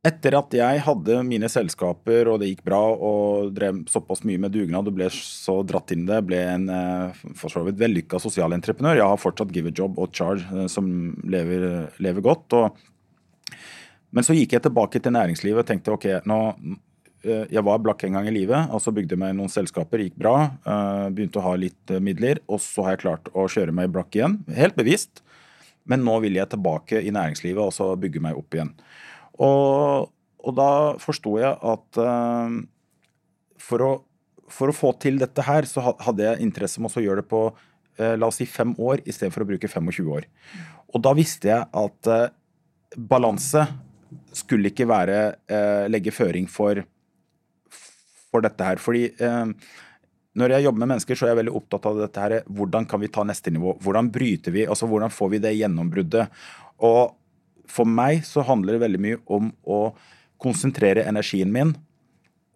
[0.07, 4.55] etter at jeg hadde mine selskaper og det gikk bra og drev såpass mye med
[4.55, 8.21] dugnad og ble så dratt inn i det, ble en uh, for så vidt vellykka
[8.23, 9.01] sosialentreprenør.
[9.01, 10.87] Jeg har fortsatt Give a Job og Charge uh, som
[11.27, 12.55] lever, lever godt.
[12.55, 12.79] Og,
[14.15, 16.39] men så gikk jeg tilbake til næringslivet og tenkte ok, nå
[17.27, 20.07] eh, jeg var blakk en gang i livet, og så bygde jeg meg noen selskaper,
[20.07, 20.37] gikk bra.
[20.63, 23.91] eh, Begynte å ha litt eh, midler, og så har jeg klart å kjøre meg
[23.93, 24.39] blakk igjen.
[24.57, 25.25] Helt bevisst.
[25.91, 28.73] Men nå vil jeg tilbake i næringslivet og så bygge meg opp igjen.
[29.43, 30.11] Og,
[30.43, 30.71] og da
[31.03, 32.57] forsto jeg at uh,
[33.63, 33.93] for, å,
[34.51, 37.43] for å få til dette her, så hadde jeg interesse med å gjøre det på
[37.53, 40.29] uh, la oss si fem år istedenfor å bruke 25 år.
[40.95, 42.29] Og da visste jeg at uh,
[42.97, 43.67] balanse
[44.37, 45.17] skulle ikke være
[45.91, 46.79] legge føring for,
[48.31, 48.79] for dette her.
[48.81, 49.09] Fordi
[50.37, 52.35] når jeg jobber med mennesker, så er jeg veldig opptatt av dette her.
[52.59, 53.73] Hvordan kan vi ta neste nivå?
[53.83, 54.67] Hvordan bryter vi?
[54.69, 56.43] Altså hvordan får vi det gjennombruddet?
[56.85, 57.17] Og
[57.73, 59.81] for meg så handler det veldig mye om å
[60.43, 61.73] konsentrere energien min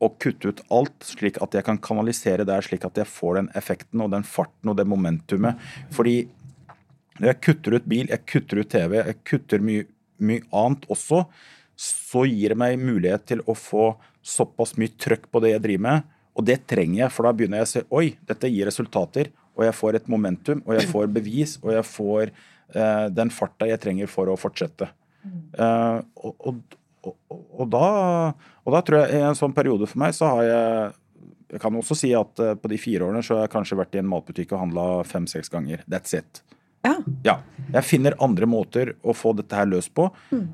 [0.01, 3.51] og kutte ut alt, slik at jeg kan kanalisere der, slik at jeg får den
[3.59, 5.61] effekten og den farten og det momentumet.
[5.93, 6.23] Fordi
[7.19, 9.85] når jeg kutter ut bil, jeg kutter ut TV, jeg kutter mye,
[10.25, 11.27] mye annet også,
[11.81, 13.91] så gir det meg mulighet til å få
[14.25, 16.09] såpass mye trøkk på det jeg driver med.
[16.39, 19.33] Og det trenger jeg, for da begynner jeg å se oi, dette gir resultater.
[19.59, 23.69] Og jeg får et momentum, og jeg får bevis, og jeg får eh, den farta
[23.69, 24.89] jeg trenger for å fortsette.
[25.27, 26.61] Eh, og, og,
[27.05, 27.89] og, da,
[28.65, 30.97] og da tror jeg i en sånn periode for meg, så har jeg
[31.51, 33.97] Jeg kan også si at eh, på de fire årene så har jeg kanskje vært
[33.97, 35.83] i en matbutikk og handla fem-seks ganger.
[35.91, 36.45] That's it.
[36.87, 36.97] Ja.
[37.27, 37.39] Ja.
[37.71, 40.09] Jeg finner andre måter å få dette her løst på.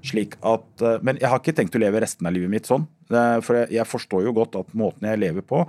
[0.04, 2.86] slik at, eh, Men jeg har ikke tenkt å leve resten av livet mitt sånn.
[3.08, 5.60] For jeg, jeg forstår jo godt at måten jeg lever på,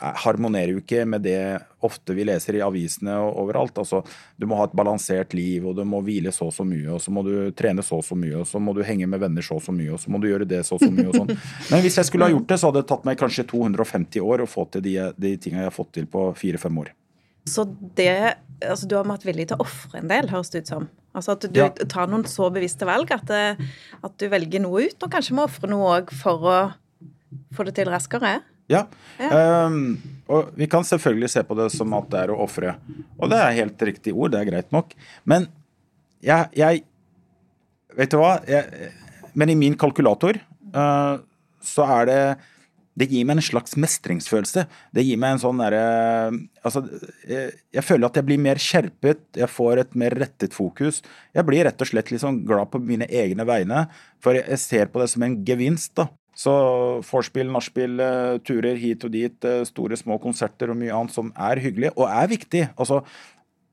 [0.00, 3.74] eh, harmonerer jo ikke med det ofte vi leser i avisene og overalt.
[3.80, 4.04] Altså,
[4.38, 7.00] Du må ha et balansert liv, og du må hvile så og så mye, og
[7.00, 9.42] så må du trene så og så mye, og så må du henge med venner
[9.42, 11.08] så og så mye, og så må du gjøre det så og så mye.
[11.08, 11.38] og sånn.
[11.72, 14.44] Men hvis jeg skulle ha gjort det, så hadde det tatt meg kanskje 250 år
[14.44, 16.92] å få til de, de tinga jeg har fått til på fire-fem år.
[17.48, 17.66] Så
[17.98, 20.84] det Altså, du har vært villig til å ofre en del, høres det ut som.
[21.18, 21.68] Altså at du Ja.
[21.90, 23.66] tar noen så bevisste valg at, det,
[24.06, 26.58] at du velger noe ut, og kanskje må ofre noe òg for å
[27.56, 28.36] få det til raskere.
[28.70, 28.84] Ja.
[29.18, 29.66] Ja.
[29.66, 29.98] Um,
[30.30, 32.76] og vi kan selvfølgelig se på det som at det er å ofre.
[33.18, 34.94] Og det er helt riktig ord, det er greit nok.
[35.26, 35.48] Men
[36.22, 36.84] jeg, jeg
[37.92, 38.38] Vet du hva?
[38.48, 38.92] Jeg,
[39.34, 40.38] men i min kalkulator
[40.72, 41.18] uh,
[41.60, 42.22] så er det
[42.98, 44.66] det gir meg en slags mestringsfølelse.
[44.92, 45.84] Det gir meg en sånn derre
[46.62, 46.82] Altså,
[47.26, 51.00] jeg, jeg føler at jeg blir mer skjerpet, jeg får et mer rettet fokus.
[51.34, 53.86] Jeg blir rett og slett sånn glad på mine egne vegne,
[54.22, 56.06] for jeg, jeg ser på det som en gevinst, da.
[56.38, 56.52] Så
[57.04, 61.32] vorspiel, nachspiel, eh, turer hit og dit, eh, store små konserter og mye annet som
[61.36, 62.62] er hyggelig, og er viktig.
[62.76, 63.02] Altså,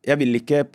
[0.05, 0.67] jeg vil ikke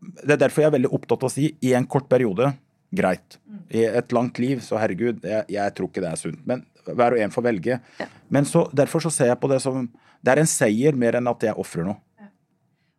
[0.00, 2.54] Det er derfor jeg er veldig opptatt av å si i en kort periode
[2.90, 3.36] greit.
[3.68, 6.40] I et langt liv, så herregud, jeg, jeg tror ikke det er sunt.
[6.48, 7.80] Men hver og en får velge.
[8.00, 8.06] Ja.
[8.30, 9.88] Men så, derfor så ser jeg på det som
[10.22, 11.96] Det er en seier mer enn at jeg ofrer noe.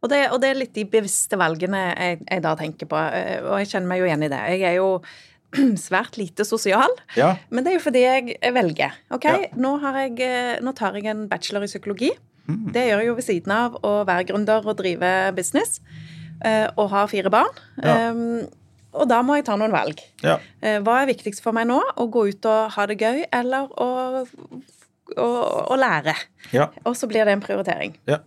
[0.01, 3.37] Og det, og det er litt de bevisste valgene jeg, jeg da tenker på, eh,
[3.45, 4.39] og jeg kjenner meg jo igjen i det.
[4.55, 4.87] Jeg er jo
[5.77, 6.89] svært lite sosial,
[7.19, 7.35] Ja.
[7.51, 8.95] men det er jo fordi jeg velger.
[9.13, 9.35] Ok, Ja.
[9.61, 12.09] nå, har jeg, eh, nå tar jeg en bachelor i psykologi.
[12.47, 12.71] Mm.
[12.73, 15.77] Det gjør jeg jo ved siden av å være gründer og drive business,
[16.43, 17.53] eh, og ha fire barn.
[17.83, 18.09] Ja.
[18.09, 18.47] Um,
[18.93, 19.99] og da må jeg ta noen valg.
[20.23, 20.37] Ja.
[20.61, 21.79] Eh, Hva er viktigst for meg nå?
[21.95, 23.87] Å gå ut og ha det gøy, eller å,
[25.17, 25.27] å,
[25.71, 26.15] å lære?
[26.55, 26.69] Ja.
[26.83, 27.97] Og så blir det en prioritering.
[28.09, 28.19] ja.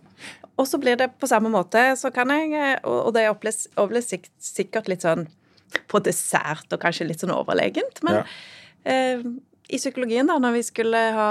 [0.55, 3.65] Og så blir det på samme måte, så kan jeg eh, Og det oppleves
[4.39, 5.25] sikkert litt sånn
[5.91, 8.21] på dessert og kanskje litt sånn overlegent, men
[8.87, 9.19] eh,
[9.67, 11.27] i psykologien, da, når vi skulle ha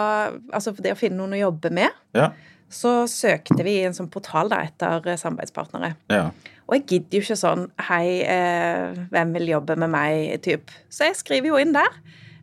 [0.52, 2.28] Altså det å finne noen å jobbe med, Ja.
[2.68, 5.94] så søkte vi i en sånn portal da etter samarbeidspartnere.
[6.12, 6.26] ja.
[6.68, 10.40] Og jeg gidder jo ikke sånn Hei, eh, hvem vil jobbe med meg?
[10.42, 10.70] typ.
[10.88, 11.92] Så jeg skriver jo inn der.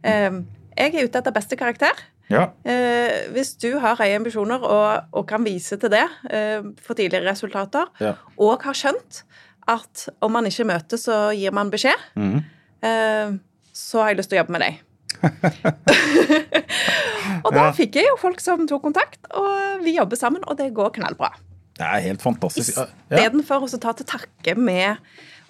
[0.04, 0.42] Eh,
[0.78, 1.92] jeg er ute etter beste karakter.
[2.30, 2.46] ja.
[2.64, 7.30] Eh, hvis du har høye ambisjoner og, og kan vise til det eh, for tidligere
[7.32, 8.14] resultater, Ja.
[8.38, 9.24] og har skjønt
[9.68, 12.40] at om man ikke møtes, så gir man beskjed, Mhm.
[12.84, 13.32] eh,
[13.74, 14.80] så har jeg lyst til å jobbe med deg.
[17.46, 20.74] og da fikk jeg jo folk som tok kontakt, og vi jobber sammen, og det
[20.74, 21.34] går knallbra.
[21.78, 22.74] Det er helt fantastisk.
[22.76, 23.68] Istedenfor Ja.
[23.68, 24.98] Å ta til takke med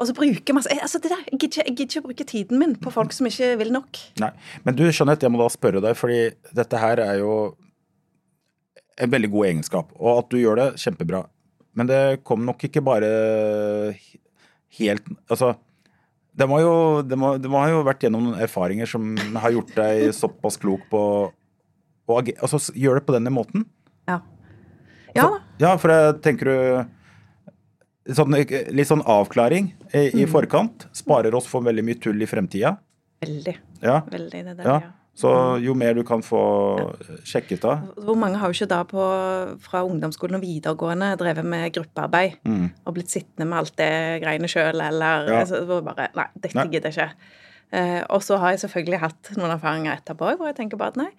[0.01, 2.75] og så bruke masse altså det der, Jeg gidder ikke, ikke å bruke tiden min
[2.81, 3.99] på folk som ikke vil nok.
[4.21, 4.31] Nei.
[4.65, 7.35] Men du, Jeanette, jeg må da spørre deg, fordi dette her er jo
[9.01, 9.91] en veldig god egenskap.
[9.99, 11.25] Og at du gjør det, kjempebra.
[11.77, 13.11] Men det kom nok ikke bare
[14.79, 15.53] helt Altså,
[16.35, 16.73] det må jo,
[17.05, 20.57] det må, det må ha jo vært gjennom noen erfaringer som har gjort deg såpass
[20.61, 21.03] klok på
[22.11, 23.67] å altså, gjøre det på denne måten.
[25.15, 25.23] Ja.
[25.27, 25.39] Ja.
[25.61, 28.33] Ja, for jeg tenker du sånn,
[28.73, 32.75] Litt sånn avklaring i, i forkant sparer oss for veldig mye tull i fremtida.
[33.21, 33.53] Veldig.
[33.85, 33.99] Ja.
[34.09, 34.91] Veldig det der, Ja, ja.
[35.21, 36.39] så jo mer du kan få
[37.27, 39.03] sjekket av Hvor mange har jo ikke da på,
[39.61, 42.39] fra ungdomsskolen og videregående drevet med gruppearbeid
[42.85, 43.91] og blitt sittende med alt det
[44.23, 45.33] greiene sjøl, eller Mm.
[45.35, 45.43] Ja.
[45.43, 47.37] altså, bare Nei, dette gidder jeg ikke.
[47.71, 50.97] Uh, og så har jeg selvfølgelig hatt noen erfaringer etterpå hvor jeg tenker bare at
[50.99, 51.11] nei,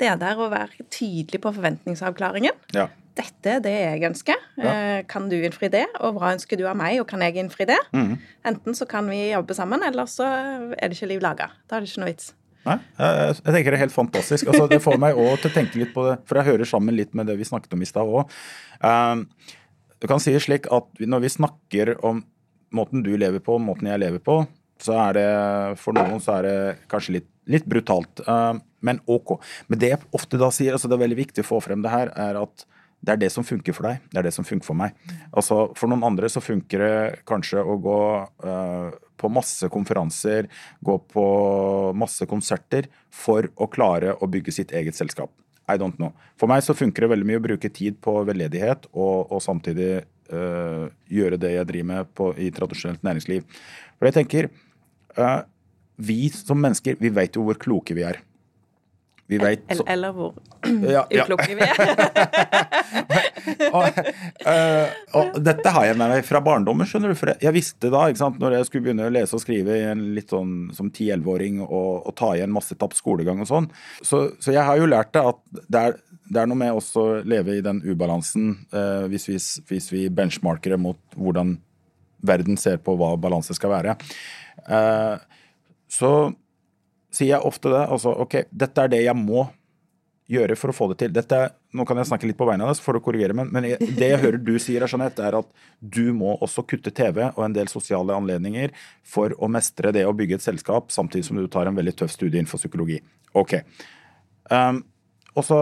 [0.00, 2.86] det der å være tydelig på forventningsavklaringen Ja.
[3.18, 4.40] Dette er det jeg ønsker.
[4.60, 4.72] Ja.
[4.72, 5.84] Eh, Kan du innfri det?
[6.06, 7.78] Og hva ønsker du av meg, og kan jeg innfri det?
[7.96, 8.14] Mm.
[8.48, 11.50] Enten så kan vi jobbe sammen, eller så er det ikke liv laga.
[11.68, 12.32] Da er det ikke noe vits.
[12.68, 14.48] Nei, jeg, jeg tenker det er helt fantastisk.
[14.50, 16.96] Altså, det får meg òg til å tenke litt på det, for jeg hører sammen
[16.98, 18.34] litt med det vi snakket om i stad òg.
[19.98, 22.22] du kan si det slik at når vi snakker om
[22.76, 24.42] måten du lever på, måten jeg lever på,
[24.82, 25.28] så er det
[25.80, 26.56] for noen så er det
[26.92, 28.20] kanskje litt, litt brutalt.
[28.22, 29.38] Eh, men ok.
[29.66, 31.90] Men det jeg ofte da sier, altså det er veldig viktig å få frem det
[31.90, 32.66] her, er at
[32.98, 34.02] det er det som funker for deg.
[34.10, 34.96] Det er det som funker for meg.
[35.30, 37.98] Altså, For noen andre så funker det kanskje å gå
[38.44, 40.48] uh, på masse konferanser,
[40.84, 41.26] gå på
[41.98, 45.30] masse konserter for å klare å bygge sitt eget selskap.
[45.68, 46.14] I don't know.
[46.40, 49.90] For meg så funker det veldig mye å bruke tid på veldedighet og, og samtidig
[50.32, 53.46] uh, gjøre det jeg driver med på, i tradisjonelt næringsliv.
[53.98, 54.50] For jeg tenker,
[55.20, 55.44] uh,
[55.98, 58.22] vi som mennesker, vi vet jo hvor kloke vi er.
[59.28, 60.32] Vi vet Eller, så, eller hvor
[60.88, 61.24] ja, ja.
[61.24, 61.80] ukloke vi er.
[63.76, 63.98] og,
[64.48, 67.18] og, og dette har jeg med meg fra barndommen, skjønner du.
[67.18, 69.76] For jeg, jeg visste da, ikke sant, når jeg skulle begynne å lese og skrive
[69.76, 73.68] i en litt sånn som 10-11-åring og, og ta igjen masse tapt skolegang og sånn,
[74.00, 76.00] så, så jeg har jo lært det at det er,
[76.32, 79.38] det er noe med også å leve i den ubalansen eh, hvis, vi,
[79.68, 81.58] hvis vi benchmarker det mot hvordan
[82.24, 83.98] verden ser på hva balanse skal være.
[84.64, 85.16] Eh,
[85.92, 86.12] så
[87.14, 87.84] sier jeg ofte det.
[87.88, 89.46] Altså, ok, dette er det jeg må
[90.28, 91.12] gjøre for å få det til.
[91.16, 93.36] Dette, er- nå kan jeg snakke litt på vegne av deg, så får du korrigere,
[93.36, 95.48] men, men det jeg hører du sier, Jeanette, er at
[95.80, 98.74] du må også kutte TV og en del sosiale anledninger
[99.08, 102.12] for å mestre det å bygge et selskap, samtidig som du tar en veldig tøff
[102.12, 103.00] studie innenfor psykologi.
[103.32, 103.56] Ok.
[104.52, 104.82] Um,
[105.32, 105.58] og, så,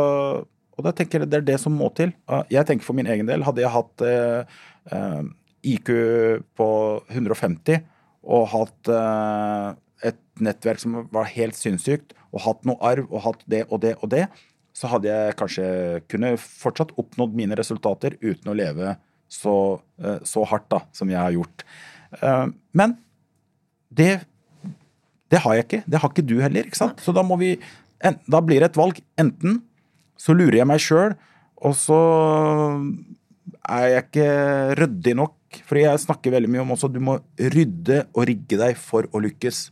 [0.75, 2.15] og da tenker jeg det er det som må til.
[2.51, 4.59] Jeg tenker for min egen del, hadde jeg hatt eh,
[4.91, 5.23] eh,
[5.77, 5.91] IQ
[6.59, 6.69] på
[7.15, 7.85] 150
[8.27, 9.69] og hatt eh,
[10.43, 14.11] nettverk som var helt sinnssykt, og hatt noe arv og hatt det og det og
[14.13, 14.27] det,
[14.77, 15.67] så hadde jeg kanskje
[16.13, 18.97] kunne fortsatt oppnådd mine resultater uten å leve
[19.33, 21.65] så, eh, så hardt da, som jeg har gjort.
[22.21, 22.47] Eh,
[22.77, 22.99] Men
[23.91, 24.21] det,
[25.33, 25.83] det har jeg ikke.
[25.87, 26.69] Det har ikke du heller.
[26.69, 27.01] ikke sant?
[27.01, 27.57] Så da må vi
[28.29, 29.01] Da blir det et valg.
[29.19, 29.63] Enten
[30.21, 31.15] så lurer jeg meg sjøl,
[31.65, 31.97] og så
[33.67, 34.27] er jeg ikke
[34.79, 35.33] ryddig nok.
[35.65, 39.23] For jeg snakker veldig mye om også du må rydde og rigge deg for å
[39.25, 39.71] lykkes.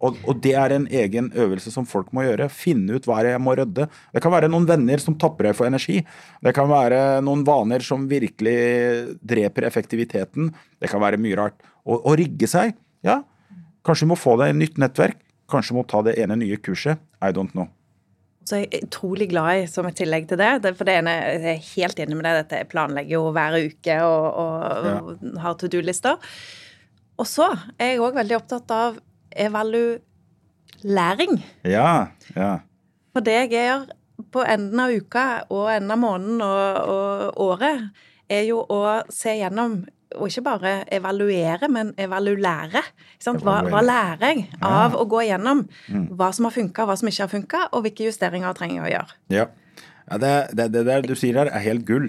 [0.00, 2.48] Og, og, det er en egen øvelse som folk må gjøre.
[2.52, 3.84] Finne ut hva er jeg må rydde.
[4.14, 5.98] Det kan være noen venner som tapper deg for energi.
[6.40, 8.56] Det kan være noen vaner som virkelig
[9.20, 10.48] dreper effektiviteten.
[10.80, 11.58] Det kan være mye rart.
[11.84, 12.72] Å rigge seg.
[13.04, 13.20] Ja,
[13.86, 15.20] kanskje du må få deg et nytt nettverk.
[15.50, 17.00] Kanskje du må ta det ene nye kurset.
[17.20, 17.68] I don't know.
[18.48, 20.72] Så jeg er utrolig glad i som et tillegg til det.
[20.78, 24.00] For det ene, jeg er helt enig med deg, dette jeg planlegger jo hver uke
[24.06, 24.96] og, og, ja.
[25.04, 26.32] og har to do-lister.
[27.20, 28.98] Og så er jeg òg veldig opptatt av
[29.36, 31.40] evaluering.
[31.66, 32.52] Ja, ja.
[33.14, 33.88] For det jeg gjør
[34.30, 37.76] på enden av uka og enden av måneden og, og året,
[38.30, 39.80] er jo å se gjennom
[40.18, 42.82] og ikke bare evaluere, men evaluere.
[43.22, 44.98] Hva, hva, lærer jeg av ja.
[44.98, 46.06] å gå igjennom mm.
[46.18, 48.92] hva som har funka, hva som ikke har funka, og hvilke justeringer trenger jeg å
[48.94, 49.18] gjøre?
[49.36, 49.44] Ja,
[50.10, 52.08] ja det, det, det, der du sier her, er helt gull.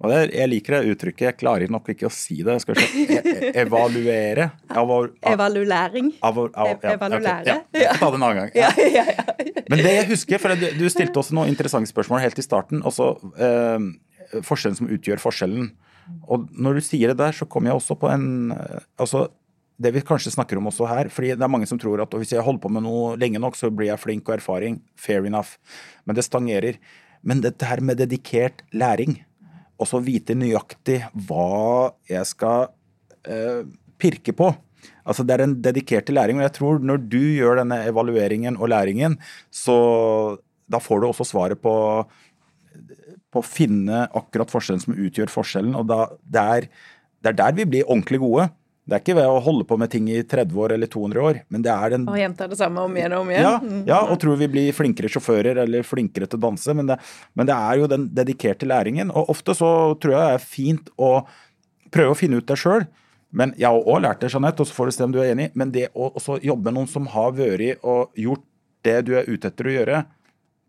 [0.00, 1.24] Og det, jeg liker det uttrykket.
[1.26, 2.54] Jeg klarer nok ikke å si det.
[2.56, 4.46] Jeg skal ikke evaluere.
[4.72, 5.34] Avor, av,
[6.54, 7.56] av, ja, Evaluere.
[7.68, 8.54] Okay, ja, ta det en annen gang.
[8.60, 8.70] Ja.
[8.80, 9.04] Ja,
[9.68, 12.80] Men det jeg husker, for du stilte også noen interessante spørsmål helt i starten.
[12.88, 13.90] Også eh,
[14.46, 15.68] forskjellen som utgjør forskjellen.
[16.32, 19.28] Og når du sier det der, så kommer jeg også på en eh, altså
[19.80, 22.34] det vi kanskje snakker om også her, fordi det er mange som tror at hvis
[22.34, 24.80] jeg holder på med noe lenge nok, så blir jeg flink og erfaring.
[25.00, 25.56] Fair enough.
[26.04, 26.76] Men det stangerer.
[27.24, 29.22] Men dette her med dedikert læring,
[29.80, 32.68] og så vite nøyaktig hva jeg skal
[33.24, 33.64] eh,
[34.00, 34.52] pirke på
[35.04, 36.38] Altså Det er en dedikert læring.
[36.38, 39.18] Og jeg tror når du gjør denne evalueringen og læringen,
[39.52, 40.38] så
[40.70, 41.74] da får du også svaret på
[43.30, 45.76] på å finne akkurat forskjellen som utgjør forskjellen.
[45.78, 46.66] og da, det, er,
[47.22, 48.48] det er der vi blir ordentlig gode.
[48.90, 51.36] Det er ikke ved å holde på med ting i 30 år eller 200 år,
[51.54, 53.44] men det er den Og gjenta det samme om igjen og om igjen.
[53.46, 53.52] Ja,
[53.86, 56.96] ja, og tror vi blir flinkere sjåfører eller flinkere til å danse, men det,
[57.38, 59.12] men det er jo den dedikerte læringen.
[59.14, 59.68] Og ofte så
[60.02, 61.12] tror jeg det er fint å
[61.94, 62.88] prøve å finne ut det sjøl.
[63.30, 65.36] Men jeg har òg lært det, Jeanette, og så får du se om du er
[65.36, 66.10] enig, men det å
[66.42, 68.42] jobbe med noen som har vært og gjort
[68.82, 70.02] det du er ute etter å gjøre,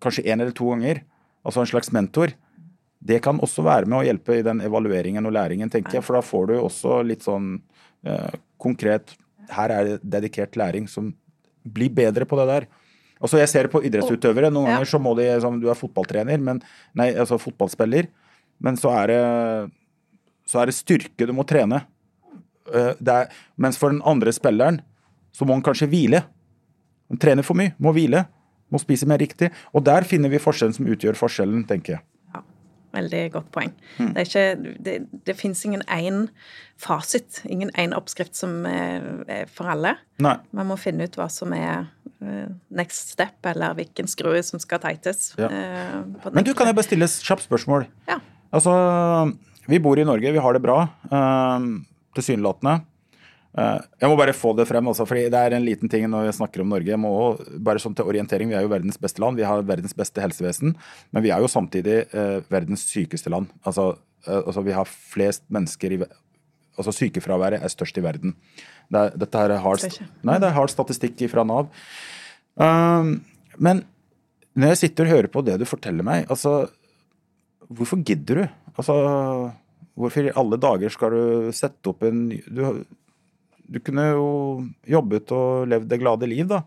[0.04, 1.02] kanskje én eller to ganger,
[1.42, 2.36] altså en slags mentor,
[3.02, 6.06] det kan også være med å hjelpe i den evalueringen og læringen, tenker jeg.
[6.06, 7.56] For da får du også litt sånn
[8.62, 9.16] konkret
[9.52, 11.12] Her er det dedikert læring som
[11.62, 12.66] blir bedre på det der.
[13.22, 14.50] Altså Jeg ser det på idrettsutøvere.
[14.50, 16.62] Noen ganger så må de som Du er fotballtrener, men,
[16.98, 18.10] nei, altså fotballspiller,
[18.62, 19.22] men så er det,
[20.50, 21.84] så er det styrke du må trene.
[22.72, 24.80] Uh, er, mens for den andre spilleren
[25.36, 26.24] så må han kanskje hvile.
[27.12, 28.26] Han trener for mye, må hvile,
[28.72, 29.52] må spise mer riktig.
[29.76, 32.04] Og der finner vi forskjellen som utgjør forskjellen, tenker jeg.
[32.92, 33.72] Veldig godt poeng.
[33.98, 34.10] Mm.
[34.16, 34.96] Det, ikke, det,
[35.28, 36.26] det fins ingen én
[36.82, 39.96] fasit, ingen én oppskrift som er, er for alle.
[40.24, 40.36] Nei.
[40.58, 44.82] Man må finne ut hva som er uh, next step, eller hvilken skrue som skal
[44.84, 45.32] tightes.
[45.40, 45.48] Ja.
[45.48, 47.88] Uh, Men du, kan jeg bare stille et kjapt spørsmål?
[48.10, 48.20] Ja.
[48.52, 48.74] Altså,
[49.72, 50.82] vi bor i Norge, vi har det bra.
[52.18, 52.82] Tilsynelatende.
[53.52, 56.30] Eh, jeg må bare få det frem, også, fordi det er en liten ting når
[56.30, 57.00] vi snakker om Norge.
[57.00, 57.14] Må,
[57.60, 60.76] bare sånn til orientering, Vi er jo verdens beste land, vi har verdens beste helsevesen.
[61.12, 63.52] Men vi er jo samtidig eh, verdens sykeste land.
[63.66, 66.04] Altså, eh, altså, Vi har flest mennesker i
[66.80, 68.32] Altså Sykefraværet er størst i verden.
[68.90, 69.84] Det er, dette er hard,
[70.24, 71.68] nei, det er hard statistikk fra Nav.
[72.56, 73.20] Um,
[73.60, 73.84] men
[74.56, 76.72] når jeg sitter og hører på det du forteller meg, altså
[77.72, 78.48] Hvorfor gidder du?
[78.76, 78.96] Altså,
[80.00, 82.64] Hvorfor i alle dager skal du sette opp en du,
[83.72, 84.28] du kunne jo
[84.90, 86.64] jobbet og levd det glade liv, da.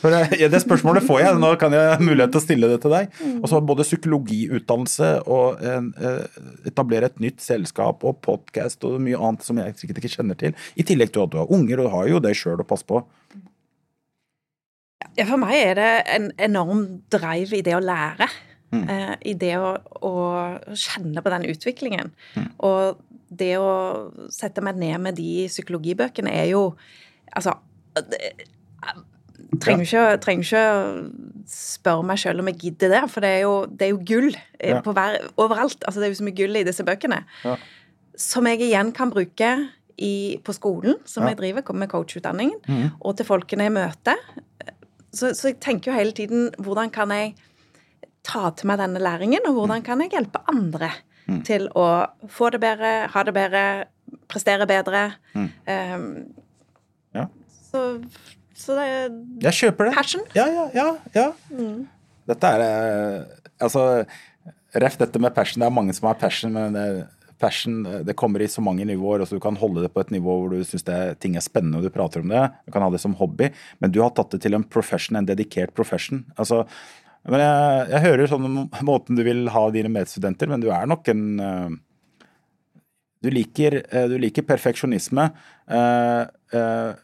[0.00, 2.94] For det spørsmålet får jeg, nå kan jeg ha mulighet til å stille det til
[2.94, 3.14] deg.
[3.40, 9.18] Og så både psykologiutdannelse og en, eh, etablere et nytt selskap og podkast og mye
[9.18, 10.54] annet som jeg sikkert ikke kjenner til.
[10.76, 12.86] I tillegg til at du har unger, og du har jo det sjøl å passe
[12.86, 13.02] på.
[15.16, 18.28] Ja, for meg er det en enorm drive i det å lære.
[18.70, 18.84] Mm.
[18.86, 19.72] Eh, I det å,
[20.06, 20.12] å,
[20.78, 22.12] kjenne på den utviklingen.
[22.36, 22.50] Mm.
[22.66, 23.00] Og
[23.30, 23.70] det å
[24.34, 26.70] sette meg ned med de psykologibøkene er jo
[27.30, 27.52] Altså
[29.62, 33.54] trenger ikke, trenger ikke spørre meg sjøl om jeg gidder det, for det er jo,
[33.66, 34.80] det er jo gull eh, ja.
[34.84, 35.82] hver, overalt.
[35.82, 37.20] Altså, det er jo så mye gull i disse bøkene.
[37.46, 37.56] Ja.
[38.20, 39.50] Som jeg igjen kan bruke
[40.00, 40.14] i,
[40.44, 41.32] på skolen, som ja.
[41.32, 42.88] jeg driver, med coachutdanningen, mm.
[43.00, 44.24] og til folkene jeg møter.
[45.10, 47.34] Så, så, jeg tenker jo hele tiden hvordan kan jeg
[48.26, 50.92] ta til meg denne læringen, og hvordan kan jeg hjelpe andre
[51.30, 51.40] mm.
[51.46, 51.86] til å
[52.30, 53.64] få det bedre, ha det bedre,
[54.30, 55.04] prestere bedre.
[55.34, 55.48] Mm.
[55.66, 56.08] Um,
[57.16, 57.28] ja.
[57.70, 57.84] Så,
[58.54, 59.14] så, det er
[59.46, 59.94] Jeg kjøper det.
[59.98, 60.26] Passion.
[60.36, 60.88] Ja, ja, ja.
[61.16, 61.28] ja.
[61.54, 61.86] Mm.
[62.30, 64.04] Dette er eh, Altså,
[64.80, 65.60] ref dette med passion.
[65.60, 66.84] Det er mange som har passion, men det,
[67.40, 69.20] passion det kommer i så mange nivåer.
[69.20, 70.86] altså Du kan holde det på et nivå hvor du syns
[71.20, 72.46] ting er spennende og du prater om det.
[72.64, 73.50] Du kan ha det som hobby,
[73.80, 76.24] men du har tatt det til en profession, en dedikert profession.
[76.36, 76.66] altså
[77.28, 78.48] men jeg, jeg hører sånn
[78.86, 81.68] måten du vil ha dine medstudenter, men du er nok en uh,
[83.20, 85.30] du, liker, uh, du liker, perfeksjonisme.
[85.68, 86.96] Uh,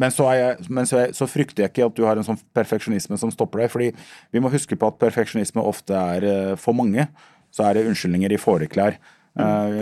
[0.00, 2.38] Men, så, jeg, men så, jeg, så, frykter jeg ikke at du har en sånn
[2.56, 3.68] perfeksjonisme som stopper deg.
[3.68, 3.88] fordi
[4.32, 7.04] vi må huske på at perfeksjonisme ofte er for mange.
[7.52, 8.96] Så er det unnskyldninger i fåreklær.
[9.36, 9.76] Mm.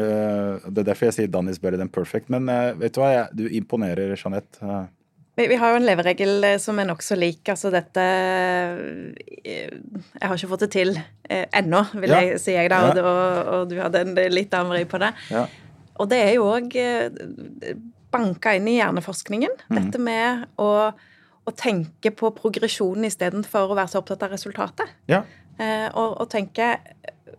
[0.75, 2.27] det er derfor jeg sier 'Danny's is better than perfect'.
[2.35, 2.51] Men
[2.81, 4.59] vet du hva, du imponerer, Jeanette.
[5.39, 7.45] Vi, har jo en leveregel som er nokså lik.
[7.53, 8.05] Altså dette
[9.47, 12.25] Jeg har ikke fått det til eh, ennå, vil ja.
[12.27, 15.13] jeg si jeg da, og, og, og, du hadde en litt annen vri på det.
[15.31, 15.47] Ja.
[15.99, 16.75] Og det er jo òg
[18.13, 19.55] banka inn i hjerneforskningen.
[19.69, 19.77] Mm.
[19.79, 24.97] Dette med å, å, tenke på progresjonen istedenfor å være så opptatt av resultatet.
[25.11, 25.23] Ja.
[25.59, 26.77] Eh, og, og, tenke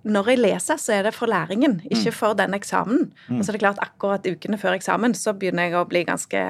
[0.03, 2.15] når jeg leser, så er det for læringen, ikke mm.
[2.15, 3.07] for den eksamen.
[3.27, 3.37] Mm.
[3.37, 6.43] Og så er det klart, akkurat ukene før eksamen så begynner jeg å bli ganske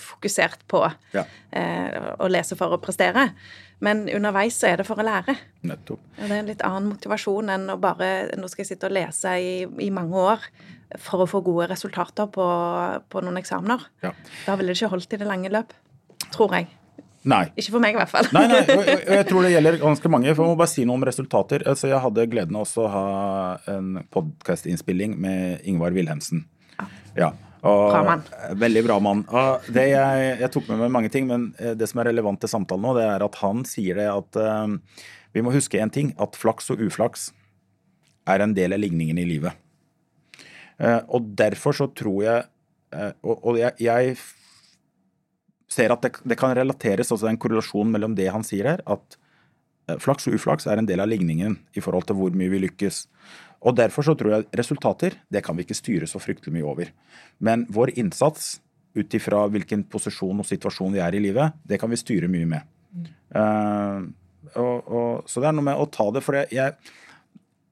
[0.00, 0.82] fokusert på
[1.14, 1.24] ja.
[1.56, 3.30] eh, å lese for å prestere.
[3.84, 5.34] Men underveis så er det for å lære.
[5.66, 6.04] Nettopp.
[6.18, 8.94] Og det er en litt annen motivasjon enn å bare Nå skal jeg sitte og
[8.96, 10.46] lese i, i mange år
[11.00, 12.46] for å få gode resultater på,
[13.10, 13.82] på noen eksamener.
[14.04, 14.14] Ja.
[14.46, 15.74] Da ville det ikke holdt i det lange løp.
[16.34, 16.70] Tror jeg.
[17.24, 17.44] Nei.
[17.56, 18.28] Ikke for meg, i hvert fall.
[18.36, 20.34] nei, nei, og, jeg tror det gjelder ganske mange.
[20.34, 21.64] for Jeg må bare si noe om resultater.
[21.70, 23.06] Altså, jeg hadde gleden av å ha
[23.72, 26.44] en podkastinnspilling med Ingvar Wilhelmsen.
[26.76, 26.88] Ja.
[27.16, 27.32] ja.
[27.64, 28.22] Og, bra mann.
[28.60, 29.24] Veldig bra mann.
[29.72, 32.84] Jeg, jeg, tok med meg mange ting, men eh, det som er relevant til samtalen
[32.84, 35.00] nå, det er at han sier det at uh,
[35.32, 36.12] vi må huske én ting.
[36.20, 37.30] At flaks og uflaks
[38.28, 39.56] er en del av ligningen i livet.
[40.76, 42.46] Uh, og derfor så tror jeg
[42.90, 44.16] uh, Og, og jeg, jeg,
[45.70, 49.18] ser at det, det, kan relateres altså en korrelasjon mellom det han sier her, at
[50.00, 53.04] flaks og uflaks er en del av ligningen i forhold til hvor mye vi lykkes.
[53.64, 56.90] Og Derfor så tror jeg resultater det kan vi ikke styre så fryktelig mye over.
[57.40, 58.58] Men vår innsats
[58.94, 62.46] ut ifra hvilken posisjon og situasjon vi er i livet, det kan vi styre mye
[62.46, 62.68] med.
[62.94, 63.08] Mm.
[63.34, 64.04] Uh,
[64.60, 66.22] og, og, så det er noe med å ta det.
[66.22, 66.76] For jeg,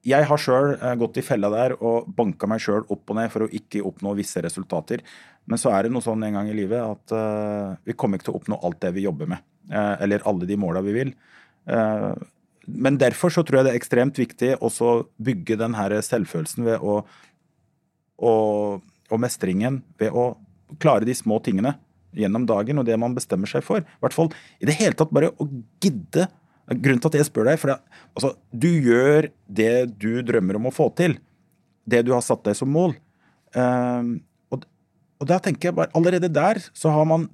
[0.08, 3.30] jeg har sjøl uh, gått i fella der og banka meg sjøl opp og ned
[3.34, 5.04] for å ikke oppnå visse resultater.
[5.50, 8.30] Men så er det noe sånn en gang i livet at uh, vi kommer ikke
[8.30, 9.48] til å oppnå alt det vi jobber med.
[9.72, 11.10] eller alle de måla vi vil.
[11.70, 12.14] Uh,
[12.66, 16.82] men derfor så tror jeg det er ekstremt viktig også bygge den her selvfølelsen ved
[16.82, 17.02] å
[18.22, 20.32] og, og, mestringen ved å
[20.82, 21.74] klare de små tingene
[22.14, 23.82] gjennom dagen og det man bestemmer seg for.
[23.82, 24.30] I hvert fall
[24.60, 25.48] i det hele tatt bare å
[25.82, 26.28] gidde.
[26.72, 30.70] Grunnen til at jeg spør deg, for det, altså, du gjør det du drømmer om
[30.70, 31.16] å få til.
[31.82, 32.94] Det du har satt deg som mål.
[33.56, 34.20] Um,
[35.22, 37.28] og, da tenker jeg bare Allerede der så har man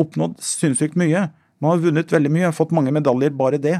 [0.00, 1.26] oppnådd sinnssykt mye.
[1.62, 3.78] Man har vunnet veldig mye, fått mange medaljer, bare det.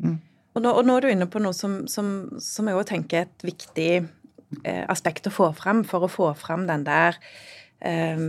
[0.00, 0.18] Mm.
[0.54, 3.20] Og, nå, og, nå, er du inne på noe som, som, som jeg òg tenker
[3.20, 7.18] er et viktig eh, aspekt å få fram, for å få fram den der
[7.84, 8.24] eh,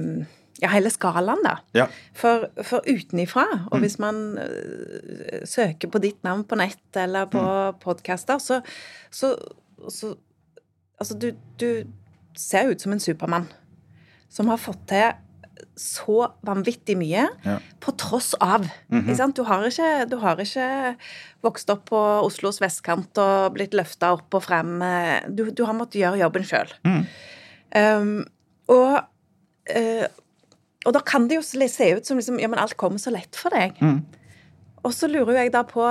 [0.62, 1.58] ja, hele skalaen, da.
[1.76, 1.88] Ja.
[2.18, 3.84] For, for utenifra, og mm.
[3.84, 7.82] hvis man uh, søker på ditt navn på nett eller på mm.
[7.84, 8.62] podkaster, så,
[9.12, 9.36] så,
[9.88, 10.16] så,
[10.96, 11.84] Altså, du, du
[12.40, 13.50] ser ut som en supermann
[14.36, 15.14] som har fått til
[15.80, 17.56] så vanvittig mye ja.
[17.84, 18.68] på tross av.
[18.92, 19.34] Mm -hmm.
[19.36, 20.96] du, har ikke, du, har ikke,
[21.42, 24.80] vokst opp på Oslos vestkant og blitt løfta opp og frem.
[25.28, 26.74] Du, du har måttet gjøre jobben sjøl.
[26.84, 27.06] Mm.
[27.76, 28.26] Um,
[28.68, 29.04] og,
[29.76, 30.06] uh,
[30.86, 33.36] og da kan det jo se ut som liksom, ja, men alt kommer så lett
[33.36, 33.76] for deg.
[33.82, 34.06] Mm.
[34.84, 35.84] Og så lurer jeg da på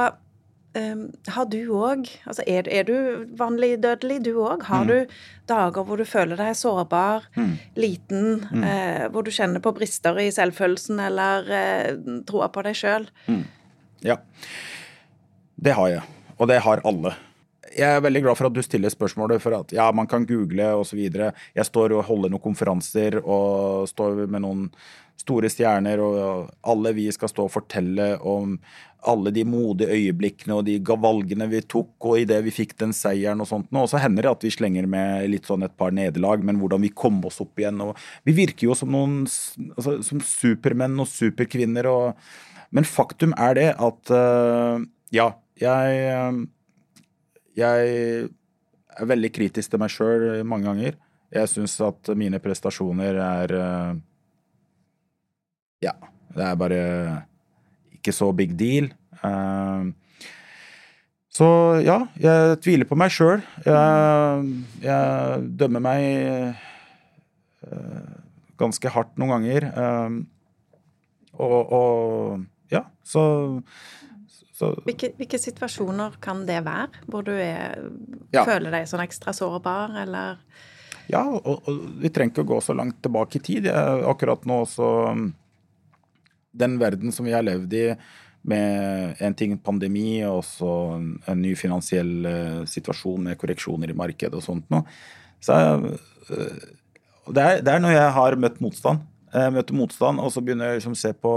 [0.74, 4.64] Um, har du òg altså er, er, du vanlig dødelig, du òg?
[4.66, 4.88] Har mm.
[4.90, 5.12] du
[5.46, 7.52] dager hvor du føler deg sårbar, mm.
[7.78, 8.64] liten, mm.
[8.64, 13.06] Uh, hvor du kjenner på brister i selvfølelsen eller uh, troa på deg sjøl?
[13.30, 13.44] Mm.
[14.02, 14.18] Ja.
[15.54, 16.02] Det har jeg.
[16.38, 17.14] Og det har alle.
[17.74, 20.70] Jeg er veldig glad for at du stiller spørsmålet, for at ja, man kan google
[20.78, 21.00] osv.
[21.02, 24.68] Jeg står og holder noen konferanser og står med noen
[25.18, 28.58] store stjerner, og alle vi skal stå og fortelle om
[29.04, 33.42] alle de modige øyeblikkene og de valgene vi tok, og idet vi fikk den seieren
[33.44, 33.68] og sånt.
[33.76, 36.84] Og så hender det at vi slenger med litt sånn et par nederlag, men hvordan
[36.86, 37.82] vi kom oss opp igjen.
[37.84, 41.88] og Vi virker jo som noen altså, som supermenn og superkvinner.
[41.90, 42.26] Og,
[42.74, 44.80] men faktum er det at uh,
[45.14, 46.44] ja, jeg uh,
[47.54, 47.90] Jeg
[48.94, 50.96] er veldig kritisk til meg sjøl mange ganger.
[51.34, 53.94] Jeg syns at mine prestasjoner er uh,
[55.82, 55.94] Ja,
[56.34, 56.82] det er bare
[57.96, 58.90] ikke så big deal.
[59.22, 59.90] Uh,
[61.34, 61.48] så
[61.82, 63.42] ja, jeg tviler på meg sjøl.
[63.66, 64.52] Jeg,
[64.84, 66.54] jeg, dømmer meg
[67.66, 68.14] uh,
[68.60, 69.66] ganske hardt noen ganger.
[71.34, 73.24] Og, og, ja, så,
[74.54, 77.88] så hvilke, hvilke, situasjoner kan det være, hvor du er,
[78.34, 78.44] ja.
[78.46, 80.38] føler deg sånn ekstra sårbar, eller?
[81.10, 83.66] Ja, og, og, vi trenger ikke å gå så langt tilbake i tid.
[83.66, 84.90] Jeg, akkurat nå så
[86.54, 87.88] den verden som vi har levd i,
[88.46, 93.96] med en ting pandemi og så en, en ny finansiell uh, situasjon med korreksjoner i
[93.96, 94.84] markedet og sånt noe.
[95.42, 95.90] Så uh,
[96.30, 99.02] det, er, det, er, når jeg har møtt motstand.
[99.34, 101.32] Jeg møter motstand, og så begynner jeg liksom å se på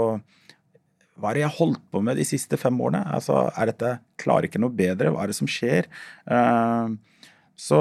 [1.18, 3.02] hva er det jeg holdt på med de siste fem årene?
[3.14, 5.10] Altså, er dette, Klarer ikke noe bedre?
[5.14, 5.88] Hva er det som skjer?
[6.30, 6.94] Uh,
[7.58, 7.80] så,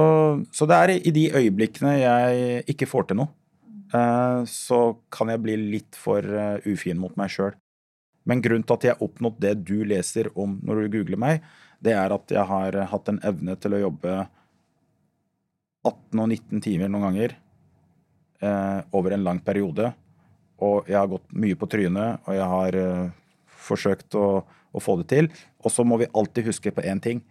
[0.54, 3.30] så, det er i de øyeblikkene jeg ikke får til noe,
[3.94, 7.54] uh, så kan jeg bli litt for uh, ufin mot meg sjøl.
[8.28, 11.46] Men grunnen til at jeg har oppnådd det du leser om når du googler meg,
[11.82, 14.16] det er at jeg har hatt en evne til å jobbe
[15.86, 17.38] 18 og 19 timer noen ganger
[18.98, 19.92] over en lang periode.
[20.66, 22.78] Og jeg har gått mye på trynet, og jeg har
[23.68, 25.32] forsøkt å, å få det til.
[25.63, 27.24] Og så må vi alltid huske på én ting.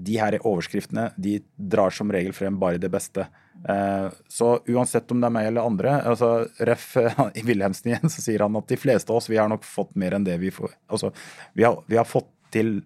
[0.00, 3.26] De her overskriftene de drar som regel frem bare det beste.
[3.68, 6.30] Eh, så uansett om det er meg eller andre altså
[6.64, 6.94] Ref.
[7.38, 9.92] i Wilhelmsen igjen, så sier han at de fleste av oss vi har nok fått
[10.00, 11.10] mer enn det vi får Altså,
[11.52, 12.78] vi har, vi har fått til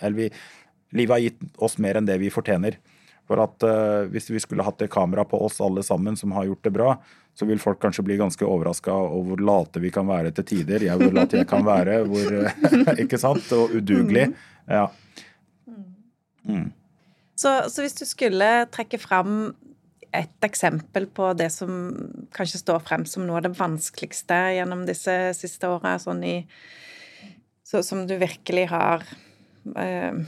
[0.00, 0.30] Eller vi,
[0.96, 2.78] livet har gitt oss mer enn det vi fortjener.
[3.28, 6.48] For at uh, Hvis vi skulle hatt det kamera på oss alle sammen som har
[6.50, 6.90] gjort det bra,
[7.34, 10.84] så vil folk kanskje bli ganske overraska over hvor late vi kan være til tider.
[10.86, 12.36] Jeg vil at jeg kan være hvor
[13.02, 13.48] Ikke sant?
[13.56, 14.28] Og udugelig.
[14.70, 14.86] Ja.
[16.44, 16.70] Mm.
[17.34, 19.54] Så, så, hvis du skulle trekke fram
[20.14, 21.72] et eksempel på det som
[22.36, 26.36] kanskje står frem som noe av det vanskeligste gjennom disse siste åra, sånn i
[27.64, 29.02] så, Som du virkelig har
[29.74, 30.20] uh,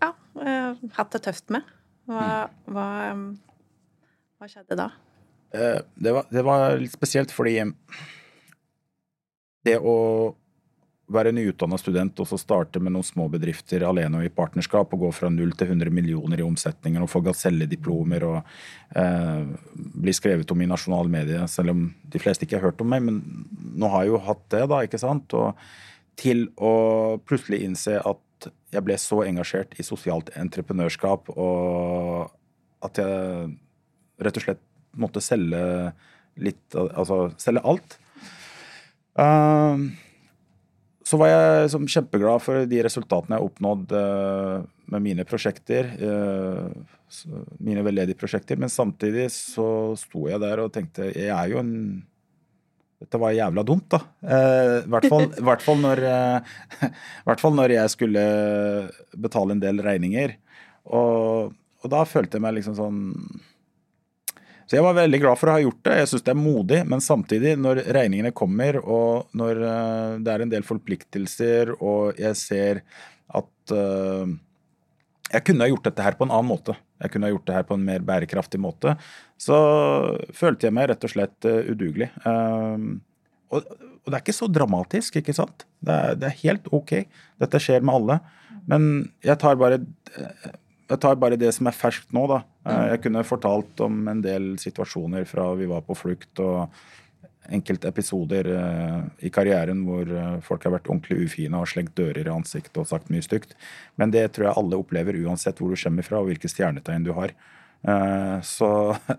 [0.00, 1.66] ja, uh, hatt det tøft med?
[2.06, 2.88] Hva, hva,
[4.38, 4.90] hva skjedde da?
[5.50, 7.58] Eh, det var, det var, litt spesielt fordi
[9.66, 9.96] det å
[11.06, 15.04] være nyutdanna student og så starte med noen små bedrifter alene og i partnerskap og
[15.04, 18.38] gå fra null til 100 millioner i omsetninger og få gasellediplomer og
[18.98, 22.90] eh, bli skrevet om i nasjonale medier, selv om de fleste ikke har hørt om
[22.90, 23.06] meg.
[23.06, 23.22] Men
[23.78, 25.38] nå har jeg jo hatt det, da, ikke sant?
[25.38, 25.54] Og
[26.18, 26.74] til å
[27.28, 28.25] plutselig innse at
[28.72, 32.32] jeg ble så engasjert i sosialt entreprenørskap og
[32.86, 33.52] at jeg
[34.22, 34.64] rett og slett
[34.96, 35.62] måtte selge
[36.36, 37.96] litt Altså selge alt.
[39.16, 39.88] Uh,
[41.06, 45.88] så var jeg liksom kjempeglad for de resultatene jeg har oppnådd uh, med mine prosjekter.
[45.96, 46.68] Uh,
[47.62, 48.58] mine veldedige prosjekter.
[48.60, 51.72] Men samtidig så sto jeg der og tenkte jeg er jo en
[52.96, 53.98] dette var jævla dumt, da.
[54.24, 55.08] Eh, I hvert,
[55.44, 55.66] hvert,
[56.00, 56.54] eh,
[57.28, 58.22] hvert fall når jeg skulle
[59.20, 60.32] betale en del regninger.
[60.86, 62.98] Og, og, da følte jeg meg liksom sånn
[64.68, 65.98] Så jeg var veldig glad for å ha gjort det.
[66.00, 70.46] Jeg syns det er modig, men samtidig, når regningene kommer, og når eh, det er
[70.46, 72.82] en del forpliktelser, og jeg ser
[73.36, 73.76] at
[75.26, 76.76] jeg kunne ha gjort dette her på en annen måte.
[77.02, 78.94] Jeg kunne ha gjort det her på en mer bærekraftig måte.
[79.40, 79.56] Så
[80.36, 82.08] følte jeg meg rett og slett uh, udugelig.
[82.24, 82.96] Uh,
[83.52, 85.66] og, og, det er ikke så dramatisk, ikke sant?
[85.84, 86.98] Det er, det er, helt ok.
[87.42, 88.18] Dette skjer med alle.
[88.66, 88.90] Men
[89.24, 89.80] jeg tar bare,
[90.16, 92.42] jeg tar bare det som er ferskt nå, da.
[92.66, 96.64] Uh, jeg kunne fortalt om en del situasjoner fra vi var på flukt og
[97.54, 102.26] enkelte episoder uh, i karrieren hvor uh, folk har vært ordentlig ufine og slengt dører
[102.26, 103.56] i ansiktet og sagt mye stygt.
[104.00, 107.12] Men det tror jeg alle opplever uansett hvor du kommer fra og hvilke stjernetegn du
[107.16, 107.34] har.
[107.86, 108.70] Uh, så,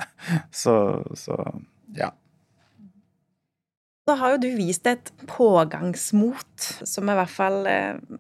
[0.64, 0.78] så,
[1.16, 1.40] så
[1.98, 2.12] ja.
[4.08, 7.58] Da har jo du vist et pågangsmot, som er i hvert fall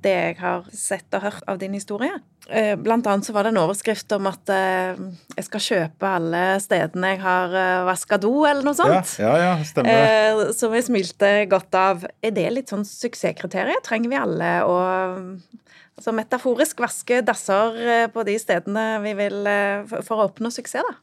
[0.03, 2.17] det jeg har sett og hørt av din historie.
[2.49, 4.99] Eh, blant annet så var det en overskrift om at eh,
[5.35, 9.17] jeg skal kjøpe alle stedene jeg har eh, vaska do, eller noe sånt.
[9.19, 10.53] Ja, ja, ja stemmer.
[10.55, 12.05] Som jeg smilte godt av.
[12.23, 13.83] Er det litt sånn suksesskriterium?
[13.83, 14.77] Trenger vi alle å
[15.97, 19.41] altså metaforisk vaske dasser på de stedene vi vil
[20.05, 20.95] for å oppnå suksess, da?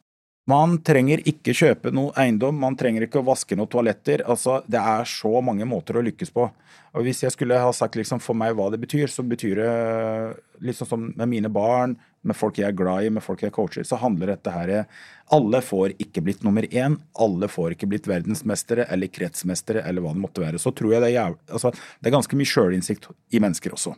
[0.51, 4.21] Man trenger ikke kjøpe noe eiendom, man trenger ikke å vaske noen toaletter.
[4.29, 6.51] Altså, det er så mange måter å lykkes på.
[6.95, 10.75] Og Hvis jeg skulle ha sagt liksom for meg hva det betyr, så betyr det
[10.77, 13.85] sånn som med mine barn, med folk jeg er glad i, med folk jeg coacher,
[13.89, 14.87] så handler dette her
[15.33, 17.01] Alle får ikke blitt nummer én.
[17.17, 20.61] Alle får ikke blitt verdensmestere eller kretsmestere eller hva det måtte være.
[20.61, 23.97] Så tror jeg det er, altså, det er ganske mye sjølinnsikt i mennesker også.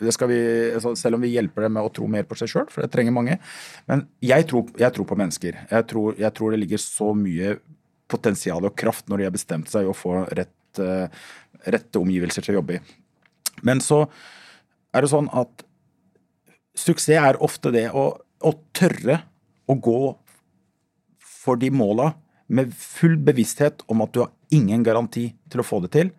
[0.00, 0.40] Vi,
[0.76, 2.92] altså, selv om vi hjelper dem med å tro mer på seg sjøl, for det
[2.92, 3.38] trenger mange.
[3.88, 5.58] Men jeg tror, jeg tror på mennesker.
[5.70, 7.56] Jeg tror, jeg tror, det ligger så mye
[8.10, 11.08] potensial og kraft når de har bestemt seg å få rett, uh,
[11.66, 12.82] rette omgivelser til å jobbe i.
[13.66, 14.04] Men så
[14.94, 15.64] er det sånn at
[16.76, 19.22] suksess er ofte det å, å tørre
[19.66, 20.00] å gå
[21.24, 22.12] for de måla
[22.46, 26.12] med full bevissthet om at du har ingen garanti til å få det til,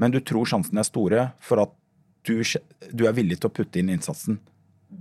[0.00, 1.74] men du tror sjansene er store for at
[2.24, 2.40] du,
[2.90, 4.38] du, er villig til å putte inn innsatsen.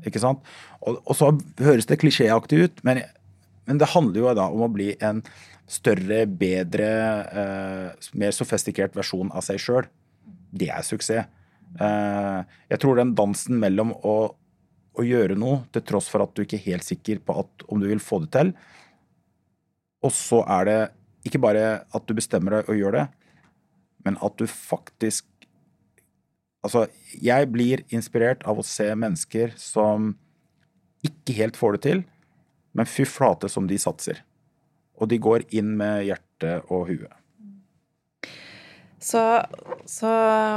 [0.07, 0.43] Ikke sant?
[0.82, 1.32] Og, og så
[1.63, 3.03] høres det klisjéaktig ut, men,
[3.67, 5.21] men, det handler jo da om å bli en
[5.69, 6.89] større, bedre,
[7.39, 9.88] eh, mer sofistikert versjon av seg sjøl.
[10.53, 11.30] Det er suksess.
[11.82, 14.17] Eh, jeg tror den dansen mellom å,
[14.93, 17.82] å, gjøre noe til tross for at du ikke er helt sikker på at, om
[17.82, 18.53] du vil få det til,
[20.03, 20.80] og så er det
[21.26, 21.65] ikke bare
[21.95, 23.05] at du bestemmer deg og gjør det,
[24.03, 25.26] men at du faktisk
[26.64, 26.86] Altså,
[27.20, 30.14] jeg blir inspirert av å se mennesker som
[31.03, 32.03] ikke helt får det til,
[32.74, 34.24] men fy flate som de satser.
[34.95, 37.22] Og de går inn med hjerte og huet.
[39.04, 39.22] Så,
[39.89, 40.10] så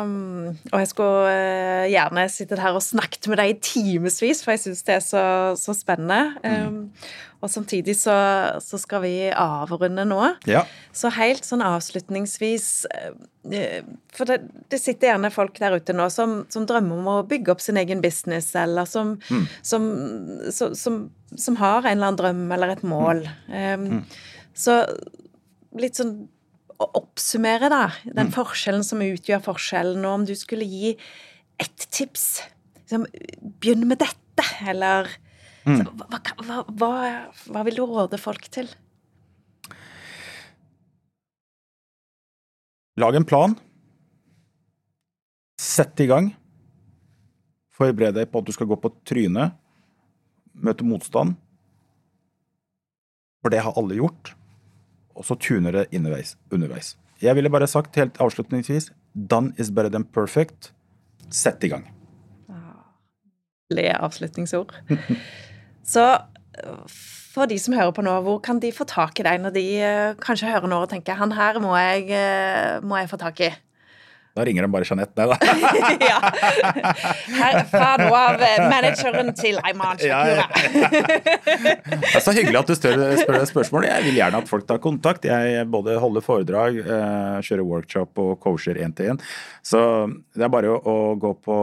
[0.07, 4.55] um, Og jeg skulle eh, gjerne sittet her og snakket med deg i timevis, for
[4.55, 5.22] jeg syns det er så,
[5.59, 6.36] så spennende.
[6.44, 6.66] Mm.
[6.66, 8.14] Um, og samtidig så,
[8.64, 10.20] så, skal vi avrunde nå.
[10.49, 10.62] Ja.
[10.97, 13.82] Så helt sånn avslutningsvis eh,
[14.14, 14.38] For det,
[14.72, 17.78] det, sitter gjerne folk der ute nå som, som, drømmer om å bygge opp sin
[17.82, 19.44] egen business, eller som, mm.
[19.66, 19.90] som,
[20.55, 23.26] som, har en eller annen drøm eller et mål.
[23.51, 24.01] Um, mm.
[24.57, 24.80] Så
[25.76, 26.16] litt sånn
[26.76, 28.34] å oppsummere da, den mm.
[28.34, 30.94] forskjellen som utgjør forskjellen, og om du skulle gi
[31.62, 32.42] ett tips
[32.82, 33.06] liksom,
[33.60, 35.08] Begynn med dette, eller
[35.64, 35.78] mm.
[35.78, 36.90] så, hva, hva, hva,
[37.48, 38.68] hva, vil du råde folk til?
[43.00, 43.56] Lag en plan.
[45.60, 46.30] Sett i gang.
[47.76, 49.52] Forbered deg på at du skal gå på trynet,
[50.56, 51.36] møte motstand.
[53.44, 54.32] For det har alle gjort
[55.16, 56.36] og så tuner det underveis.
[56.52, 56.94] underveis.
[57.22, 60.72] Jeg ville bare sagt helt avslutningsvis done is better than perfect.
[61.30, 61.88] Sett i gang.
[63.70, 64.74] Le avslutningsord.
[65.94, 66.04] så
[67.36, 69.64] for de som hører på nå, hvor kan de få tak i deg når de
[69.82, 73.42] uh, kanskje hører nå og tenker han her må jeg, uh, må jeg få tak
[73.44, 73.50] i?
[74.37, 75.37] Da ringer de bare Jeanette, nei da.
[76.11, 76.18] ja.
[77.39, 77.61] Her,
[78.03, 80.45] nå av eh, manageren til Ayman Shakura.
[81.64, 83.89] det er så hyggelig at du spør, det spørsmålet.
[83.95, 85.24] Jeg vil gjerne at folk tar kontakt.
[85.24, 89.22] Jeg både holder foredrag, eh, kjører workshop og coacher én til én.
[89.64, 89.80] Så
[90.37, 91.57] det er bare å, gå på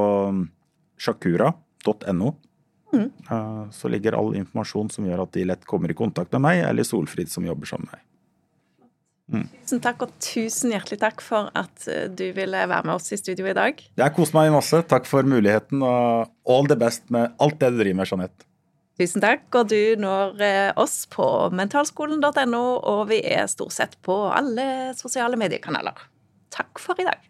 [0.98, 2.34] shakura.no.
[2.94, 3.06] Mm.
[3.06, 6.64] Eh, så ligger all informasjon som gjør at de lett kommer i kontakt med meg,
[6.66, 8.08] eller Solfrid som jobber sammen med meg.
[9.34, 9.48] Mm.
[9.64, 13.18] Tusen takk, og tusen hjertelig takk for at eh, du ville være med oss i
[13.18, 13.82] studio i dag.
[13.82, 14.84] Jeg koser meg masse.
[14.90, 18.50] Takk for muligheten, og all the best med alt det du driver med, Jeanette.
[19.02, 21.26] Tusen takk, og du når eh, oss på
[21.58, 22.64] mentalskolen.no,
[22.94, 26.10] og vi er stort sett på alle sosiale mediekanaler.
[26.54, 27.30] Takk for i dag.